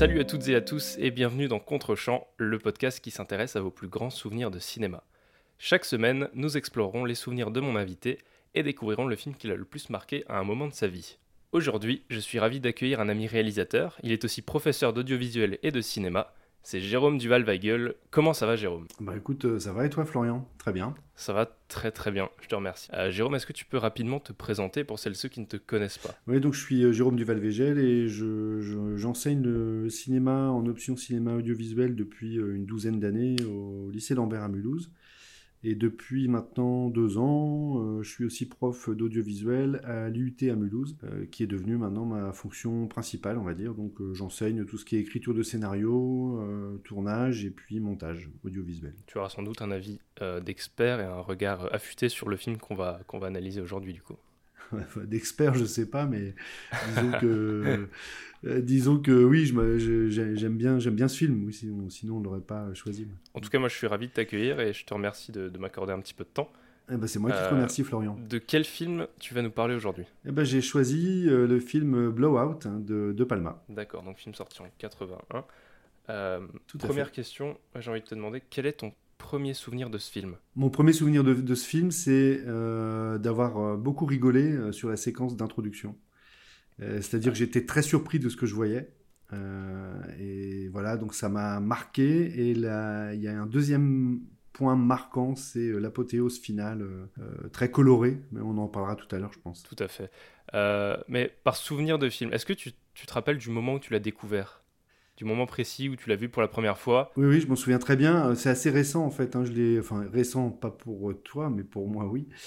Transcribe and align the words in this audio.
Salut 0.00 0.20
à 0.20 0.24
toutes 0.24 0.48
et 0.48 0.54
à 0.54 0.62
tous 0.62 0.96
et 0.98 1.10
bienvenue 1.10 1.46
dans 1.46 1.58
Contre-champ, 1.58 2.26
le 2.38 2.58
podcast 2.58 3.00
qui 3.00 3.10
s'intéresse 3.10 3.54
à 3.56 3.60
vos 3.60 3.70
plus 3.70 3.86
grands 3.86 4.08
souvenirs 4.08 4.50
de 4.50 4.58
cinéma. 4.58 5.04
Chaque 5.58 5.84
semaine, 5.84 6.30
nous 6.32 6.56
explorerons 6.56 7.04
les 7.04 7.14
souvenirs 7.14 7.50
de 7.50 7.60
mon 7.60 7.76
invité 7.76 8.16
et 8.54 8.62
découvrirons 8.62 9.06
le 9.06 9.14
film 9.14 9.34
qui 9.34 9.46
l'a 9.46 9.56
le 9.56 9.66
plus 9.66 9.90
marqué 9.90 10.24
à 10.26 10.38
un 10.38 10.42
moment 10.42 10.68
de 10.68 10.72
sa 10.72 10.86
vie. 10.86 11.18
Aujourd'hui, 11.52 12.02
je 12.08 12.18
suis 12.18 12.38
ravi 12.38 12.60
d'accueillir 12.60 13.00
un 13.00 13.10
ami 13.10 13.26
réalisateur, 13.26 13.98
il 14.02 14.10
est 14.10 14.24
aussi 14.24 14.40
professeur 14.40 14.94
d'audiovisuel 14.94 15.58
et 15.62 15.70
de 15.70 15.82
cinéma, 15.82 16.32
c'est 16.62 16.80
Jérôme 16.80 17.18
Duval-Weigel. 17.18 17.94
Comment 18.10 18.32
ça 18.32 18.46
va 18.46 18.56
Jérôme? 18.56 18.86
Bah 19.00 19.16
écoute, 19.16 19.44
euh, 19.44 19.58
ça 19.58 19.72
va 19.72 19.86
et 19.86 19.90
toi 19.90 20.04
Florian? 20.04 20.48
Très 20.58 20.72
bien. 20.72 20.94
Ça 21.14 21.32
va 21.32 21.46
très 21.68 21.90
très 21.90 22.10
bien, 22.10 22.28
je 22.40 22.48
te 22.48 22.54
remercie. 22.54 22.88
Euh, 22.94 23.10
Jérôme, 23.10 23.34
est-ce 23.34 23.46
que 23.46 23.52
tu 23.52 23.64
peux 23.64 23.76
rapidement 23.76 24.20
te 24.20 24.32
présenter 24.32 24.84
pour 24.84 24.98
celles 24.98 25.12
et 25.12 25.16
ceux 25.16 25.28
qui 25.28 25.40
ne 25.40 25.46
te 25.46 25.56
connaissent 25.56 25.98
pas? 25.98 26.14
Oui, 26.26 26.40
donc 26.40 26.54
je 26.54 26.60
suis 26.60 26.82
euh, 26.84 26.92
Jérôme 26.92 27.16
Duval-Weigel 27.16 27.78
et 27.78 28.08
j'enseigne 28.08 29.42
le 29.42 29.88
cinéma 29.88 30.50
en 30.50 30.66
option 30.66 30.96
cinéma 30.96 31.34
audiovisuel 31.34 31.94
depuis 31.94 32.36
une 32.36 32.66
douzaine 32.66 33.00
d'années 33.00 33.36
au 33.44 33.90
lycée 33.90 34.14
Lambert 34.14 34.42
à 34.42 34.48
Mulhouse. 34.48 34.90
Et 35.62 35.74
depuis 35.74 36.26
maintenant 36.26 36.88
deux 36.88 37.18
ans, 37.18 37.82
euh, 37.84 38.02
je 38.02 38.08
suis 38.08 38.24
aussi 38.24 38.48
prof 38.48 38.88
d'audiovisuel 38.88 39.82
à 39.84 40.08
l'IUT 40.08 40.34
à 40.50 40.54
Mulhouse, 40.54 40.96
euh, 41.04 41.26
qui 41.26 41.42
est 41.42 41.46
devenu 41.46 41.76
maintenant 41.76 42.06
ma 42.06 42.32
fonction 42.32 42.88
principale, 42.88 43.36
on 43.36 43.42
va 43.42 43.52
dire. 43.52 43.74
Donc 43.74 44.00
euh, 44.00 44.14
j'enseigne 44.14 44.64
tout 44.64 44.78
ce 44.78 44.86
qui 44.86 44.96
est 44.96 45.00
écriture 45.00 45.34
de 45.34 45.42
scénario, 45.42 46.80
tournage 46.84 47.44
et 47.44 47.50
puis 47.50 47.80
montage 47.80 48.30
audiovisuel. 48.44 48.94
Tu 49.06 49.18
auras 49.18 49.28
sans 49.28 49.42
doute 49.42 49.60
un 49.60 49.70
avis 49.70 50.00
d'expert 50.42 51.00
et 51.00 51.04
un 51.04 51.20
regard 51.20 51.72
affûté 51.74 52.08
sur 52.08 52.28
le 52.28 52.36
film 52.36 52.56
qu'on 52.56 52.74
va, 52.74 53.00
qu'on 53.06 53.18
va 53.18 53.26
analyser 53.26 53.60
aujourd'hui 53.60 53.92
du 53.92 54.02
coup. 54.02 54.16
D'expert, 55.04 55.54
je 55.54 55.64
sais 55.64 55.86
pas, 55.86 56.06
mais 56.06 56.34
disons 56.88 57.12
que, 57.20 57.88
euh, 58.46 58.60
disons 58.62 58.98
que 58.98 59.10
oui, 59.10 59.44
j'aime 59.46 60.56
bien, 60.56 60.78
j'aime 60.78 60.94
bien 60.94 61.08
ce 61.08 61.16
film. 61.16 61.44
Oui, 61.44 61.52
sinon, 61.52 62.16
on 62.16 62.20
l'aurait 62.20 62.40
pas 62.40 62.72
choisi. 62.74 63.06
En 63.34 63.40
tout 63.40 63.50
cas, 63.50 63.58
moi, 63.58 63.68
je 63.68 63.76
suis 63.76 63.86
ravi 63.86 64.08
de 64.08 64.12
t'accueillir 64.12 64.60
et 64.60 64.72
je 64.72 64.84
te 64.84 64.94
remercie 64.94 65.32
de, 65.32 65.50
m'accorder 65.58 65.92
un 65.92 66.00
petit 66.00 66.14
peu 66.14 66.24
de 66.24 66.30
temps. 66.30 66.50
Eh 66.92 66.96
ben, 66.96 67.06
c'est 67.06 67.18
moi 67.18 67.30
qui 67.30 67.36
te 67.36 67.42
euh, 67.42 67.50
remercie, 67.50 67.84
Florian. 67.84 68.18
De 68.28 68.38
quel 68.38 68.64
film 68.64 69.06
tu 69.20 69.34
vas 69.34 69.42
nous 69.42 69.50
parler 69.50 69.74
aujourd'hui? 69.74 70.04
Eh 70.26 70.32
ben, 70.32 70.42
J'ai 70.42 70.60
choisi 70.60 71.26
euh, 71.28 71.46
le 71.46 71.60
film 71.60 72.10
Blowout 72.10 72.66
hein, 72.66 72.80
de, 72.80 73.12
de, 73.12 73.24
Palma. 73.24 73.62
D'accord, 73.68 74.02
donc 74.02 74.16
film 74.16 74.34
sorti 74.34 74.60
en 74.62 74.66
81. 74.78 75.44
première 76.78 77.12
question, 77.12 77.58
j'ai 77.78 77.90
envie 77.90 78.00
de 78.00 78.06
te 78.06 78.14
demander 78.14 78.42
quel 78.48 78.66
est 78.66 78.72
ton 78.72 78.92
premier 79.18 79.54
souvenir 79.54 79.90
de 79.90 79.98
ce 79.98 80.10
film? 80.10 80.34
Mon 80.56 80.70
premier 80.70 80.94
souvenir 80.94 81.22
de, 81.22 81.54
ce 81.54 81.68
film, 81.68 81.90
c'est 81.90 82.42
euh, 82.46 83.18
d'avoir 83.18 83.76
beaucoup 83.76 84.06
rigolé 84.06 84.72
sur 84.72 84.88
la 84.88 84.96
séquence 84.96 85.36
d'introduction. 85.36 85.94
C'est-à-dire 86.80 87.32
que 87.32 87.38
j'étais 87.38 87.66
très 87.66 87.82
surpris 87.82 88.18
de 88.18 88.28
ce 88.28 88.36
que 88.36 88.46
je 88.46 88.54
voyais. 88.54 88.90
et 90.18 90.68
voilà, 90.68 90.96
donc 90.96 91.14
ça 91.14 91.28
m'a 91.28 91.60
marqué. 91.60 92.48
Et 92.48 92.54
là, 92.54 93.12
il 93.12 93.20
y 93.20 93.28
a 93.28 93.40
un 93.40 93.46
deuxième 93.46 94.20
point 94.52 94.76
marquant, 94.76 95.36
c'est 95.36 95.70
l'apothéose 95.72 96.38
finale, 96.38 96.86
très 97.52 97.70
colorée, 97.70 98.18
mais 98.32 98.40
on 98.40 98.56
en 98.58 98.68
parlera 98.68 98.96
tout 98.96 99.14
à 99.14 99.18
l'heure, 99.18 99.32
je 99.32 99.40
pense. 99.40 99.62
Tout 99.62 99.76
à 99.78 99.88
fait. 99.88 100.10
mais 101.08 101.32
par 101.44 101.56
souvenir 101.56 101.98
de 101.98 102.08
film, 102.08 102.32
est-ce 102.32 102.46
que 102.46 102.52
tu, 102.54 102.72
tu, 102.94 103.06
te 103.06 103.12
rappelles 103.12 103.38
du 103.38 103.50
moment 103.50 103.74
où 103.74 103.78
tu 103.78 103.92
l'as 103.92 104.00
découvert? 104.00 104.59
Du 105.20 105.26
moment 105.26 105.44
précis 105.44 105.90
où 105.90 105.96
tu 105.96 106.08
l'as 106.08 106.16
vu 106.16 106.30
pour 106.30 106.40
la 106.40 106.48
première 106.48 106.78
fois 106.78 107.12
Oui, 107.14 107.26
oui, 107.26 107.40
je 107.42 107.46
m'en 107.46 107.54
souviens 107.54 107.78
très 107.78 107.94
bien. 107.94 108.30
Euh, 108.30 108.34
c'est 108.34 108.48
assez 108.48 108.70
récent 108.70 109.04
en 109.04 109.10
fait. 109.10 109.36
Hein. 109.36 109.44
Je 109.44 109.52
l'ai, 109.52 109.78
enfin 109.78 110.08
récent, 110.10 110.48
pas 110.48 110.70
pour 110.70 111.12
toi, 111.22 111.50
mais 111.50 111.62
pour 111.62 111.88
moi, 111.88 112.06
oui. 112.06 112.26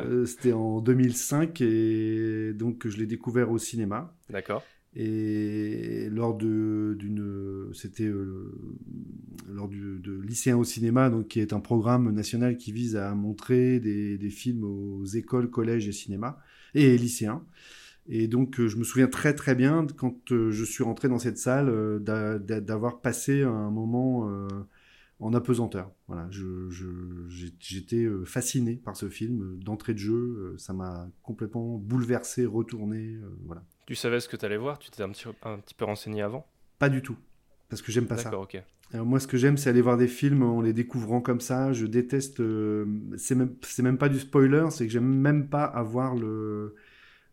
Euh, 0.00 0.26
c'était 0.26 0.52
en 0.52 0.80
2005 0.80 1.60
et 1.60 2.52
donc 2.52 2.88
je 2.88 2.96
l'ai 2.96 3.06
découvert 3.06 3.50
au 3.52 3.58
cinéma. 3.58 4.16
D'accord. 4.30 4.64
Et 4.96 6.08
lors 6.10 6.36
de 6.36 6.96
d'une, 6.98 7.70
c'était 7.72 8.04
euh, 8.04 8.52
lors 9.48 9.68
du, 9.68 10.00
de 10.00 10.20
lycéen 10.20 10.56
au 10.56 10.64
cinéma, 10.64 11.10
donc 11.10 11.28
qui 11.28 11.40
est 11.40 11.52
un 11.52 11.60
programme 11.60 12.10
national 12.10 12.56
qui 12.56 12.72
vise 12.72 12.96
à 12.96 13.14
montrer 13.14 13.78
des, 13.78 14.18
des 14.18 14.30
films 14.30 14.64
aux 14.64 15.04
écoles, 15.04 15.50
collèges 15.50 15.86
et 15.86 15.92
cinéma 15.92 16.40
et 16.74 16.98
lycéens. 16.98 17.44
Et 18.08 18.26
donc, 18.26 18.58
euh, 18.58 18.68
je 18.68 18.76
me 18.76 18.84
souviens 18.84 19.06
très 19.06 19.34
très 19.34 19.54
bien 19.54 19.86
quand 19.96 20.32
euh, 20.32 20.50
je 20.50 20.64
suis 20.64 20.82
rentré 20.82 21.08
dans 21.08 21.18
cette 21.18 21.36
salle 21.36 21.68
euh, 21.68 21.98
d'avoir 21.98 23.00
passé 23.00 23.42
un 23.42 23.70
moment 23.70 24.30
en 25.20 25.34
apesanteur. 25.34 25.92
Voilà, 26.06 26.28
j'étais 27.58 28.08
fasciné 28.24 28.76
par 28.76 28.96
ce 28.96 29.08
film 29.08 29.58
d'entrée 29.62 29.92
de 29.92 29.98
jeu. 29.98 30.54
ça 30.56 30.72
m'a 30.72 31.08
complètement 31.22 31.76
bouleversé, 31.76 32.46
retourné. 32.46 33.18
voilà. 33.44 33.62
Tu 33.86 33.94
savais 33.94 34.20
ce 34.20 34.28
que 34.28 34.36
tu 34.36 34.44
allais 34.44 34.56
voir? 34.56 34.78
Tu 34.78 34.90
t'étais 34.90 35.02
un 35.02 35.10
petit, 35.10 35.26
un 35.42 35.58
petit 35.58 35.74
peu 35.74 35.84
renseigné 35.84 36.22
avant? 36.22 36.46
Pas 36.78 36.88
du 36.88 37.02
tout, 37.02 37.16
parce 37.68 37.82
que 37.82 37.92
j'aime 37.92 38.06
pas 38.06 38.16
ça. 38.16 38.38
Ok. 38.38 38.62
moi, 38.94 39.20
ce 39.20 39.26
que 39.26 39.36
j'aime, 39.36 39.58
c'est 39.58 39.68
aller 39.68 39.82
voir 39.82 39.96
des 39.98 40.08
films 40.08 40.42
en 40.42 40.62
les 40.62 40.72
découvrant 40.72 41.20
comme 41.20 41.40
ça. 41.40 41.72
Je 41.72 41.84
déteste. 41.84 42.40
c'est 43.16 43.34
même, 43.34 43.54
même 43.80 43.98
pas 43.98 44.08
du 44.08 44.18
spoiler, 44.18 44.66
c'est 44.70 44.86
que 44.86 44.92
j'aime 44.92 45.12
même 45.12 45.48
pas 45.48 45.64
avoir 45.64 46.14
le 46.14 46.74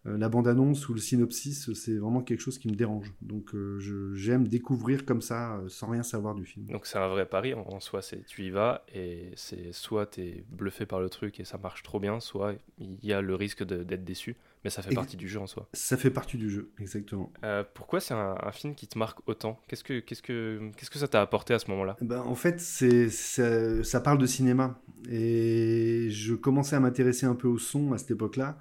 la 0.06 0.30
bande-annonce 0.30 0.88
ou 0.88 0.94
le 0.94 1.00
synopsis, 1.00 1.74
c'est 1.74 1.98
vraiment 1.98 2.22
quelque 2.22 2.42
chose 2.42 2.60
qui 2.60 2.68
me 2.68 2.76
dérange. 2.76 3.12
Donc 3.22 3.56
euh, 3.56 3.80
j'aime 4.14 4.48
découvrir 4.48 5.06
comme 5.06 5.22
ça, 5.22 5.58
euh, 5.58 5.68
sans 5.68 5.90
rien 5.90 6.04
savoir 6.04 6.36
du 6.36 6.46
film. 6.46 6.68
Donc 6.68 6.86
c'est 6.86 7.00
un 7.00 7.08
vrai 7.08 7.26
pari 7.26 7.54
en, 7.54 7.80
soi, 7.80 8.02
c'est 8.02 8.24
tu 8.26 8.44
y 8.44 8.50
vas 8.52 8.86
et 8.94 9.32
c'est 9.36 9.72
soit 9.72 10.06
tu 10.06 10.22
es 10.22 10.46
bluffé 10.50 10.86
par 10.86 11.00
le 11.00 11.10
truc 11.10 11.40
et 11.40 11.46
ça 11.46 11.58
marche 11.58 11.82
trop 11.82 12.00
bien, 12.00 12.20
soit 12.20 12.54
il 12.78 13.04
y 13.04 13.14
a 13.14 13.22
le 13.22 13.34
risque 13.34 13.64
d'être 13.64 14.04
déçu, 14.04 14.36
mais 14.64 14.70
ça 14.70 14.84
fait 14.84 14.94
partie 14.94 15.18
du 15.18 15.28
jeu 15.28 15.40
en 15.40 15.48
soi. 15.48 15.68
Ça 15.74 15.98
fait 15.98 16.12
partie 16.12 16.38
du 16.38 16.50
jeu, 16.50 16.70
exactement. 16.80 17.32
pourquoi 17.74 18.00
c'est 18.00 18.14
un, 18.14 18.36
film 18.52 18.76
qui 18.76 18.88
te 18.88 18.98
marque 18.98 19.20
autant? 19.28 19.60
Qu'est-ce 19.68 19.84
que 19.84 20.00
que 20.00 21.00
ça 21.00 21.08
t'a 21.08 21.22
apporté 21.22 21.54
à 21.54 21.60
ce 21.60 21.70
moment-là? 21.72 21.98
Ben, 22.02 22.22
en 22.22 22.36
fait, 22.36 22.60
c'est 22.60 23.10
ça, 23.10 23.84
ça 23.84 24.00
parle 24.00 24.20
de 24.20 24.28
cinéma 24.28 24.80
et 25.10 26.10
je 26.12 26.36
commençais 26.36 26.76
à 26.76 26.80
m'intéresser 26.80 27.26
un 27.26 27.36
peu 27.36 27.48
au 27.48 27.58
son 27.58 27.92
à 27.94 27.98
cette 27.98 28.12
époque-là. 28.12 28.58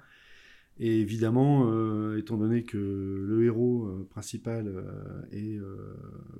Et 0.77 0.99
évidemment, 0.99 1.69
euh, 1.71 2.17
étant 2.17 2.37
donné 2.37 2.63
que 2.63 2.77
le 2.77 3.45
héros 3.45 3.85
euh, 3.85 4.07
principal 4.09 4.67
euh, 4.67 5.21
est 5.31 5.59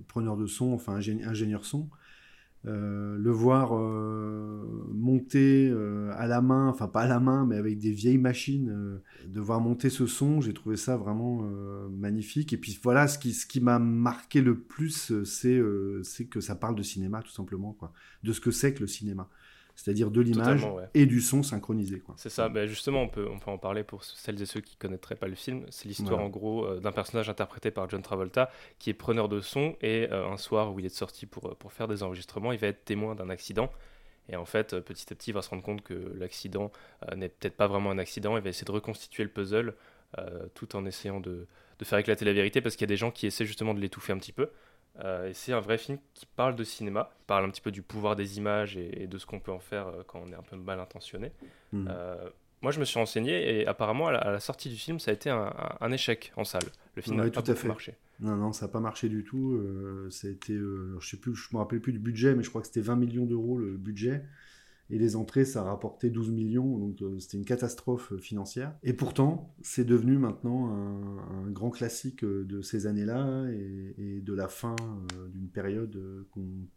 preneur 0.08 0.36
de 0.36 0.46
son, 0.46 0.74
enfin 0.74 0.96
ingénieur 0.96 1.66
son, 1.66 1.90
le 2.68 3.30
voir 3.30 3.74
monter 4.92 5.72
à 6.14 6.26
la 6.26 6.42
main, 6.42 6.68
enfin 6.68 6.88
pas 6.88 7.02
à 7.02 7.08
la 7.08 7.20
main, 7.20 7.46
mais 7.46 7.58
avec 7.58 7.78
des 7.78 7.92
vieilles 7.92 8.18
machines, 8.18 9.00
de 9.28 9.40
voir 9.40 9.62
monter 9.62 9.92
ce 9.92 10.08
son, 10.08 10.42
j'ai 10.42 10.54
trouvé 10.54 10.76
ça 10.76 10.98
vraiment 10.98 11.48
magnifique. 11.92 12.54
Et 12.54 12.58
puis 12.58 12.80
voilà, 12.82 13.08
ce 13.08 13.20
qui, 13.20 13.62
m'a 13.62 13.78
marqué 13.78 14.42
le 14.42 14.58
plus, 14.58 15.14
c'est 15.26 15.62
que 16.28 16.42
ça 16.42 16.56
parle 16.56 16.74
de 16.74 16.82
cinéma, 16.82 17.22
tout 17.22 17.32
simplement, 17.32 17.78
de 18.24 18.34
ce 18.34 18.42
que 18.42 18.50
c'est 18.50 18.74
que 18.74 18.80
le 18.80 18.88
cinéma 18.88 19.30
c'est-à-dire 19.76 20.10
de 20.10 20.22
l'image 20.22 20.66
et 20.94 21.06
du 21.06 21.22
son 21.22 21.44
synchronisé. 21.44 22.02
C'est 22.16 22.30
ça, 22.30 22.50
ben 22.50 22.68
justement, 22.68 23.02
on 23.02 23.10
peut, 23.10 23.28
on 23.30 23.40
peut 23.40 23.52
en 23.52 23.58
parler 23.58 23.84
pour 23.84 24.04
celles 24.04 24.42
et 24.42 24.46
ceux 24.46 24.62
qui 24.62 24.76
ne 24.76 24.80
connaîtraient 24.80 25.16
pas 25.16 25.28
le 25.28 25.36
film. 25.36 25.66
C'est 25.70 25.88
l'histoire 25.88 26.20
en 26.20 26.30
gros 26.30 26.66
euh, 26.66 26.80
d'un 26.80 26.92
personnage 26.92 27.30
interprété 27.30 27.72
par 27.72 27.90
John 27.90 28.02
Travolta 28.02 28.50
qui 28.80 28.90
est 28.90 28.94
preneur 28.94 29.28
de 29.28 29.42
son 29.42 29.76
et 29.82 30.08
euh, 30.12 30.28
un 30.28 30.38
soir 30.38 30.74
où 30.74 30.80
il 30.80 30.86
est 30.86 30.96
sorti 30.96 31.26
pour, 31.26 31.48
euh, 31.48 31.56
pour 31.56 31.74
faire 31.74 31.88
des 31.88 32.04
enregistrements, 32.04 32.54
il 32.54 32.60
va 32.60 32.68
être 32.68 32.86
témoin 32.86 33.16
d'un 33.16 33.30
accident. 33.30 33.70
Et 34.30 34.38
en 34.38 34.46
fait, 34.46 34.80
petit 34.80 35.06
à 35.12 35.16
petit, 35.16 35.30
il 35.32 35.34
va 35.34 35.44
se 35.44 35.50
rendre 35.50 35.62
compte 35.62 35.84
que 35.84 35.94
l'accident 36.18 36.72
n'est 37.16 37.30
peut-être 37.30 37.56
pas 37.56 37.68
vraiment 37.68 37.92
un 37.92 38.00
accident. 38.00 38.38
Il 38.38 38.44
va 38.44 38.50
essayer 38.50 38.66
de 38.66 38.72
reconstituer 38.72 39.24
le 39.24 39.30
puzzle 39.30 39.76
tout 40.56 40.76
en 40.76 40.84
essayant 40.88 41.20
de, 41.20 41.46
de 41.78 41.86
faire 41.86 42.00
éclater 42.00 42.26
la 42.26 42.34
vérité 42.34 42.60
parce 42.60 42.76
qu'il 42.76 42.86
y 42.86 42.90
a 42.90 42.94
des 42.94 42.98
gens 42.98 43.12
qui 43.12 43.28
essaient 43.28 43.46
justement 43.46 43.76
de 43.76 43.80
l'étouffer 43.80 44.14
un 44.14 44.18
petit 44.18 44.32
peu. 44.32 44.50
Euh, 45.04 45.30
et 45.30 45.34
c'est 45.34 45.52
un 45.52 45.60
vrai 45.60 45.78
film 45.78 45.98
qui 46.14 46.26
parle 46.26 46.56
de 46.56 46.64
cinéma, 46.64 47.10
qui 47.18 47.26
parle 47.26 47.46
un 47.46 47.50
petit 47.50 47.62
peu 47.62 47.72
du 47.72 47.82
pouvoir 47.82 48.16
des 48.16 48.38
images 48.38 48.78
et, 48.78 49.08
de 49.08 49.18
ce 49.18 49.26
qu'on 49.26 49.40
peut 49.40 49.52
en 49.52 49.60
faire 49.60 49.88
euh, 49.88 50.04
quand 50.08 50.22
on 50.26 50.32
est 50.32 50.36
un 50.36 50.42
peu 50.42 50.56
mal 50.56 50.80
intentionné. 50.80 51.32
Hmm. 51.74 51.88
Euh, 51.90 52.30
moi, 52.62 52.72
je 52.72 52.80
me 52.80 52.86
suis 52.86 52.98
renseigné 52.98 53.60
et 53.60 53.68
apparemment, 53.68 54.08
à 54.08 54.32
la, 54.32 54.40
sortie 54.40 54.70
du 54.70 54.76
film, 54.76 55.00
ça 55.00 55.12
a 55.12 55.14
été 55.14 55.30
un, 55.30 55.92
échec 55.92 56.32
en 56.36 56.44
salle. 56.44 56.64
Le 56.96 57.02
film 57.02 57.18
n'a 57.18 57.30
pas 57.30 57.42
tout 57.42 57.54
fait. 57.54 57.68
marché. 57.68 57.96
Non, 58.22 58.38
non, 58.38 58.54
ça 58.54 58.66
n'a 58.66 58.72
pas 58.72 58.80
marché 58.80 59.10
du 59.10 59.24
tout. 59.24 59.62
ça 60.10 60.28
a 60.28 60.32
été, 60.32 60.56
je 60.56 61.08
sais 61.08 61.18
plus, 61.18 61.36
je 61.36 61.50
me 61.52 61.60
rappelle 61.60 61.80
plus 61.80 61.94
du 61.94 62.00
budget, 62.00 62.34
mais 62.34 62.42
je 62.42 62.50
crois 62.50 62.62
que 62.62 62.68
c'était 62.68 62.82
20 62.82 62.96
millions 62.96 63.26
d'euros 63.26 63.60
le 63.60 63.78
budget. 63.78 64.24
Et 64.92 65.00
les 65.00 65.16
entrées, 65.16 65.46
ça 65.46 65.62
a 65.62 65.64
rapporté 65.64 66.12
12 66.12 66.30
millions, 66.32 66.78
donc 66.78 67.02
euh, 67.02 67.18
c'était 67.20 67.38
une 67.38 67.46
catastrophe 67.46 68.12
euh, 68.12 68.18
financière. 68.20 68.76
Et 68.84 68.94
pourtant, 68.94 69.56
c'est 69.64 69.84
devenu 69.84 70.20
maintenant 70.20 70.70
un, 70.70 71.50
grand 71.50 71.72
classique 71.72 72.24
euh, 72.24 72.44
de 72.44 72.62
ces 72.62 72.86
années-là 72.86 73.46
et, 73.50 74.22
de 74.22 74.34
la 74.34 74.48
fin 74.48 74.76
d'une 75.32 75.48
période 75.48 75.98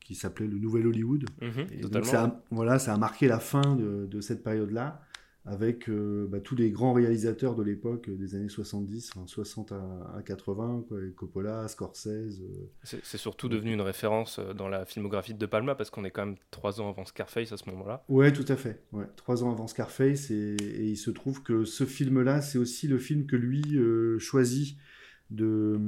qui 0.01 0.15
s'appelait 0.15 0.47
le 0.47 0.59
Nouvel 0.59 0.87
Hollywood. 0.87 1.25
Mhm, 1.41 1.67
et 1.73 1.81
donc 1.81 2.05
ça 2.05 2.45
voilà, 2.51 2.79
ça 2.79 2.95
a 2.95 2.99
marqué 2.99 3.27
la 3.27 3.39
fin 3.39 3.77
de 3.77 4.21
cette 4.21 4.43
période-là 4.43 5.01
avec 5.49 5.89
euh, 5.89 6.27
bah, 6.29 6.41
tous 6.41 6.55
les 6.55 6.71
grands 6.71 6.93
réalisateurs 6.93 7.55
de 7.55 7.63
l'époque, 7.63 8.09
euh, 8.09 8.17
des 8.17 8.35
années 8.35 8.49
70, 8.49 9.13
60 9.27 9.73
à, 9.73 10.23
80, 10.25 10.85
quoi, 10.89 10.99
Coppola, 11.17 11.67
Scorsese. 11.69 12.41
Euh. 12.41 12.69
C'est 12.83 13.19
surtout 13.19 13.49
devenu 13.49 13.73
une 13.73 13.81
référence 13.81 14.41
dans 14.57 14.69
la 14.69 14.85
filmographie 14.85 15.35
de 15.35 15.39
De 15.39 15.47
Palma, 15.47 15.75
parce 15.75 15.91
qu'on 15.91 16.05
est 16.05 16.11
quand 16.11 16.27
même 16.27 16.37
trois 16.51 16.81
ans 16.81 16.91
avant 16.91 17.05
Scarface 17.05 17.53
à 17.53 17.57
ce 17.57 17.69
moment-là. 17.71 18.05
Ouais, 18.09 18.33
tout 18.33 18.45
à 18.49 18.57
fait. 18.57 18.83
Ouais, 18.93 19.07
trois 19.17 19.43
ans 19.43 19.51
avant 19.51 19.67
Scarface, 19.67 20.31
et, 20.31 20.57
il 20.61 20.97
se 20.97 21.11
trouve 21.11 21.43
que 21.43 21.65
ce 21.65 21.85
film-là, 21.85 22.43
c'est 22.43 22.59
aussi 22.59 22.87
le 22.87 22.99
film 22.99 23.27
que 23.27 23.37
lui 23.37 23.79
choisit 24.19 24.77
de, 25.31 25.79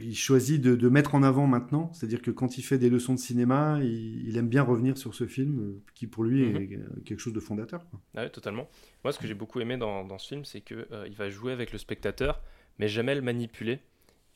il 0.00 0.16
choisit 0.16 0.60
de, 0.60 0.88
mettre 0.88 1.14
en 1.14 1.22
avant 1.22 1.46
maintenant, 1.46 1.92
c'est-à-dire 1.92 2.20
que 2.22 2.30
quand 2.30 2.58
il 2.58 2.62
fait 2.62 2.78
des 2.78 2.90
leçons 2.90 3.14
de 3.14 3.18
cinéma, 3.18 3.78
il, 3.82 4.36
aime 4.36 4.48
bien 4.48 4.62
revenir 4.62 4.98
sur 4.98 5.14
ce 5.14 5.26
film 5.26 5.80
qui 5.94 6.06
pour 6.06 6.24
lui 6.24 6.42
est 6.42 6.52
mhm. 6.52 7.02
quelque 7.04 7.20
chose 7.20 7.32
de 7.32 7.40
fondateur. 7.40 7.84
Ah 8.16 8.24
oui, 8.24 8.30
totalement. 8.30 8.68
Moi, 9.04 9.12
ce 9.12 9.18
que 9.18 9.26
j'ai 9.26 9.34
beaucoup 9.34 9.60
aimé 9.60 9.76
dans, 9.76 10.04
dans, 10.04 10.18
ce 10.18 10.28
film, 10.28 10.44
c'est 10.44 10.60
qu'il 10.60 10.86
euh, 10.90 11.06
il 11.06 11.14
va 11.14 11.30
jouer 11.30 11.52
avec 11.52 11.72
le 11.72 11.78
spectateur, 11.78 12.42
mais 12.78 12.88
jamais 12.88 13.14
le 13.14 13.22
manipuler. 13.22 13.80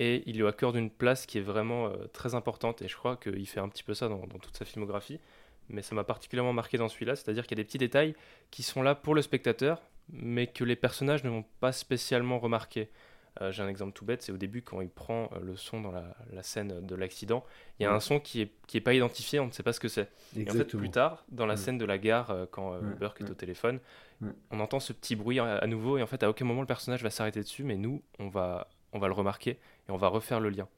Et 0.00 0.22
il 0.26 0.38
lui 0.38 0.46
accorde 0.46 0.76
une 0.76 0.90
place 0.90 1.26
qui 1.26 1.38
est 1.38 1.42
vraiment 1.42 1.86
euh, 1.86 2.06
très 2.12 2.34
importante. 2.34 2.82
Et 2.82 2.88
je 2.88 2.96
crois 2.96 3.16
qu'il 3.16 3.46
fait 3.46 3.60
un 3.60 3.68
petit 3.68 3.84
peu 3.84 3.94
ça 3.94 4.08
dans, 4.08 4.26
dans 4.26 4.38
toute 4.38 4.56
sa 4.56 4.64
filmographie. 4.64 5.18
Mais 5.68 5.82
ça 5.82 5.94
m'a 5.94 6.04
particulièrement 6.04 6.52
marqué 6.52 6.78
dans 6.78 6.88
celui-là, 6.88 7.16
c'est-à-dire 7.16 7.46
qu'il 7.46 7.56
y 7.56 7.60
a 7.60 7.62
des 7.62 7.66
petits 7.66 7.78
détails 7.78 8.14
qui 8.50 8.62
sont 8.62 8.82
là 8.82 8.94
pour 8.94 9.14
le 9.14 9.22
spectateur, 9.22 9.80
mais 10.12 10.46
que 10.46 10.62
les 10.62 10.76
personnages 10.76 11.24
ne 11.24 11.30
vont 11.30 11.44
pas 11.60 11.72
spécialement 11.72 12.38
remarquer. 12.38 12.90
Euh, 13.40 13.50
j'ai 13.50 13.62
un 13.62 13.68
exemple 13.68 13.92
tout 13.92 14.04
bête, 14.04 14.22
c'est 14.22 14.30
au 14.30 14.36
début 14.36 14.62
quand 14.62 14.80
il 14.80 14.88
prend 14.88 15.28
euh, 15.32 15.40
le 15.40 15.56
son 15.56 15.80
dans 15.80 15.90
la, 15.90 16.42
scène 16.42 16.86
de 16.86 16.94
l'accident, 16.94 17.44
il 17.78 17.82
y 17.82 17.86
a 17.86 17.92
un 17.92 17.98
son 17.98 18.20
qui 18.20 18.40
est, 18.40 18.52
qui 18.68 18.76
est 18.76 18.80
pas 18.80 18.94
identifié, 18.94 19.40
on 19.40 19.46
ne 19.46 19.50
sait 19.50 19.64
pas 19.64 19.72
ce 19.72 19.80
que 19.80 19.88
c'est. 19.88 20.08
Et 20.36 20.48
en 20.48 20.52
fait, 20.52 20.64
plus 20.76 20.90
tard, 20.90 21.24
dans 21.30 21.46
la 21.46 21.56
scène 21.56 21.78
de 21.78 21.84
la 21.84 21.98
gare, 21.98 22.30
euh, 22.30 22.46
quand 22.48 22.78
Burke 22.98 23.22
est 23.22 23.30
au 23.30 23.34
téléphone, 23.34 23.80
on 24.50 24.60
entend 24.60 24.80
ce 24.80 24.92
petit 24.92 25.16
bruit 25.16 25.40
à, 25.40 25.66
nouveau, 25.66 25.98
et 25.98 26.02
en 26.02 26.06
fait, 26.06 26.22
à 26.22 26.30
aucun 26.30 26.44
moment 26.44 26.60
le 26.60 26.66
personnage 26.66 27.02
va 27.02 27.10
s'arrêter 27.10 27.40
dessus, 27.40 27.64
mais 27.64 27.76
nous, 27.76 28.02
on 28.18 28.28
va, 28.28 28.68
on 28.92 28.98
va 28.98 29.08
le 29.08 29.14
remarquer 29.14 29.50
et 29.50 29.90
on 29.90 29.96
va 29.96 30.08
refaire 30.08 30.40
le 30.40 30.50
lien. 30.50 30.68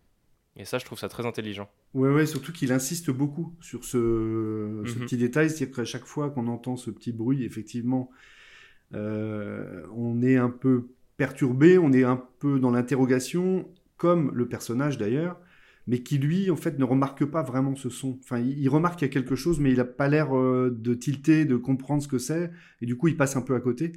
Et 0.56 0.64
ça, 0.64 0.78
je 0.78 0.86
trouve 0.86 0.98
ça 0.98 1.10
très 1.10 1.26
intelligent. 1.26 1.68
Ouais, 1.92 2.08
ouais, 2.08 2.24
surtout 2.24 2.50
qu'il 2.50 2.72
insiste 2.72 3.10
beaucoup 3.10 3.54
sur 3.60 3.84
ce, 3.84 4.82
ce 4.86 4.94
mhm. 4.94 5.04
petit 5.04 5.18
détail, 5.18 5.50
c'est-à-dire 5.50 5.76
qu'à 5.76 5.84
chaque 5.84 6.06
fois 6.06 6.30
qu'on 6.30 6.48
entend 6.48 6.76
ce 6.76 6.90
petit 6.90 7.12
bruit, 7.12 7.44
effectivement, 7.44 8.10
on 8.92 10.22
est 10.22 10.38
un 10.38 10.48
peu 10.48 10.88
perturbé, 11.16 11.78
on 11.78 11.92
est 11.92 12.04
un 12.04 12.22
peu 12.38 12.58
dans 12.58 12.70
l'interrogation, 12.70 13.68
comme 13.96 14.30
le 14.34 14.48
personnage 14.48 14.98
d'ailleurs, 14.98 15.40
mais 15.86 16.02
qui 16.02 16.18
lui, 16.18 16.50
en 16.50 16.56
fait, 16.56 16.78
ne 16.78 16.84
remarque 16.84 17.24
pas 17.24 17.42
vraiment 17.42 17.76
ce 17.76 17.88
son. 17.90 18.18
Enfin, 18.22 18.40
il, 18.40 18.68
remarque 18.68 18.98
qu'il 18.98 19.08
y 19.08 19.10
a 19.10 19.12
quelque 19.12 19.36
chose, 19.36 19.60
mais 19.60 19.70
il 19.70 19.76
n'a 19.76 19.84
pas 19.84 20.08
l'air 20.08 20.36
euh, 20.36 20.76
de 20.76 20.94
tilter, 20.94 21.44
de 21.44 21.56
comprendre 21.56 22.02
ce 22.02 22.08
que 22.08 22.18
c'est, 22.18 22.50
et 22.82 22.86
du 22.86 22.96
coup, 22.96 23.08
il 23.08 23.16
passe 23.16 23.36
un 23.36 23.42
peu 23.42 23.54
à 23.54 23.60
côté. 23.60 23.92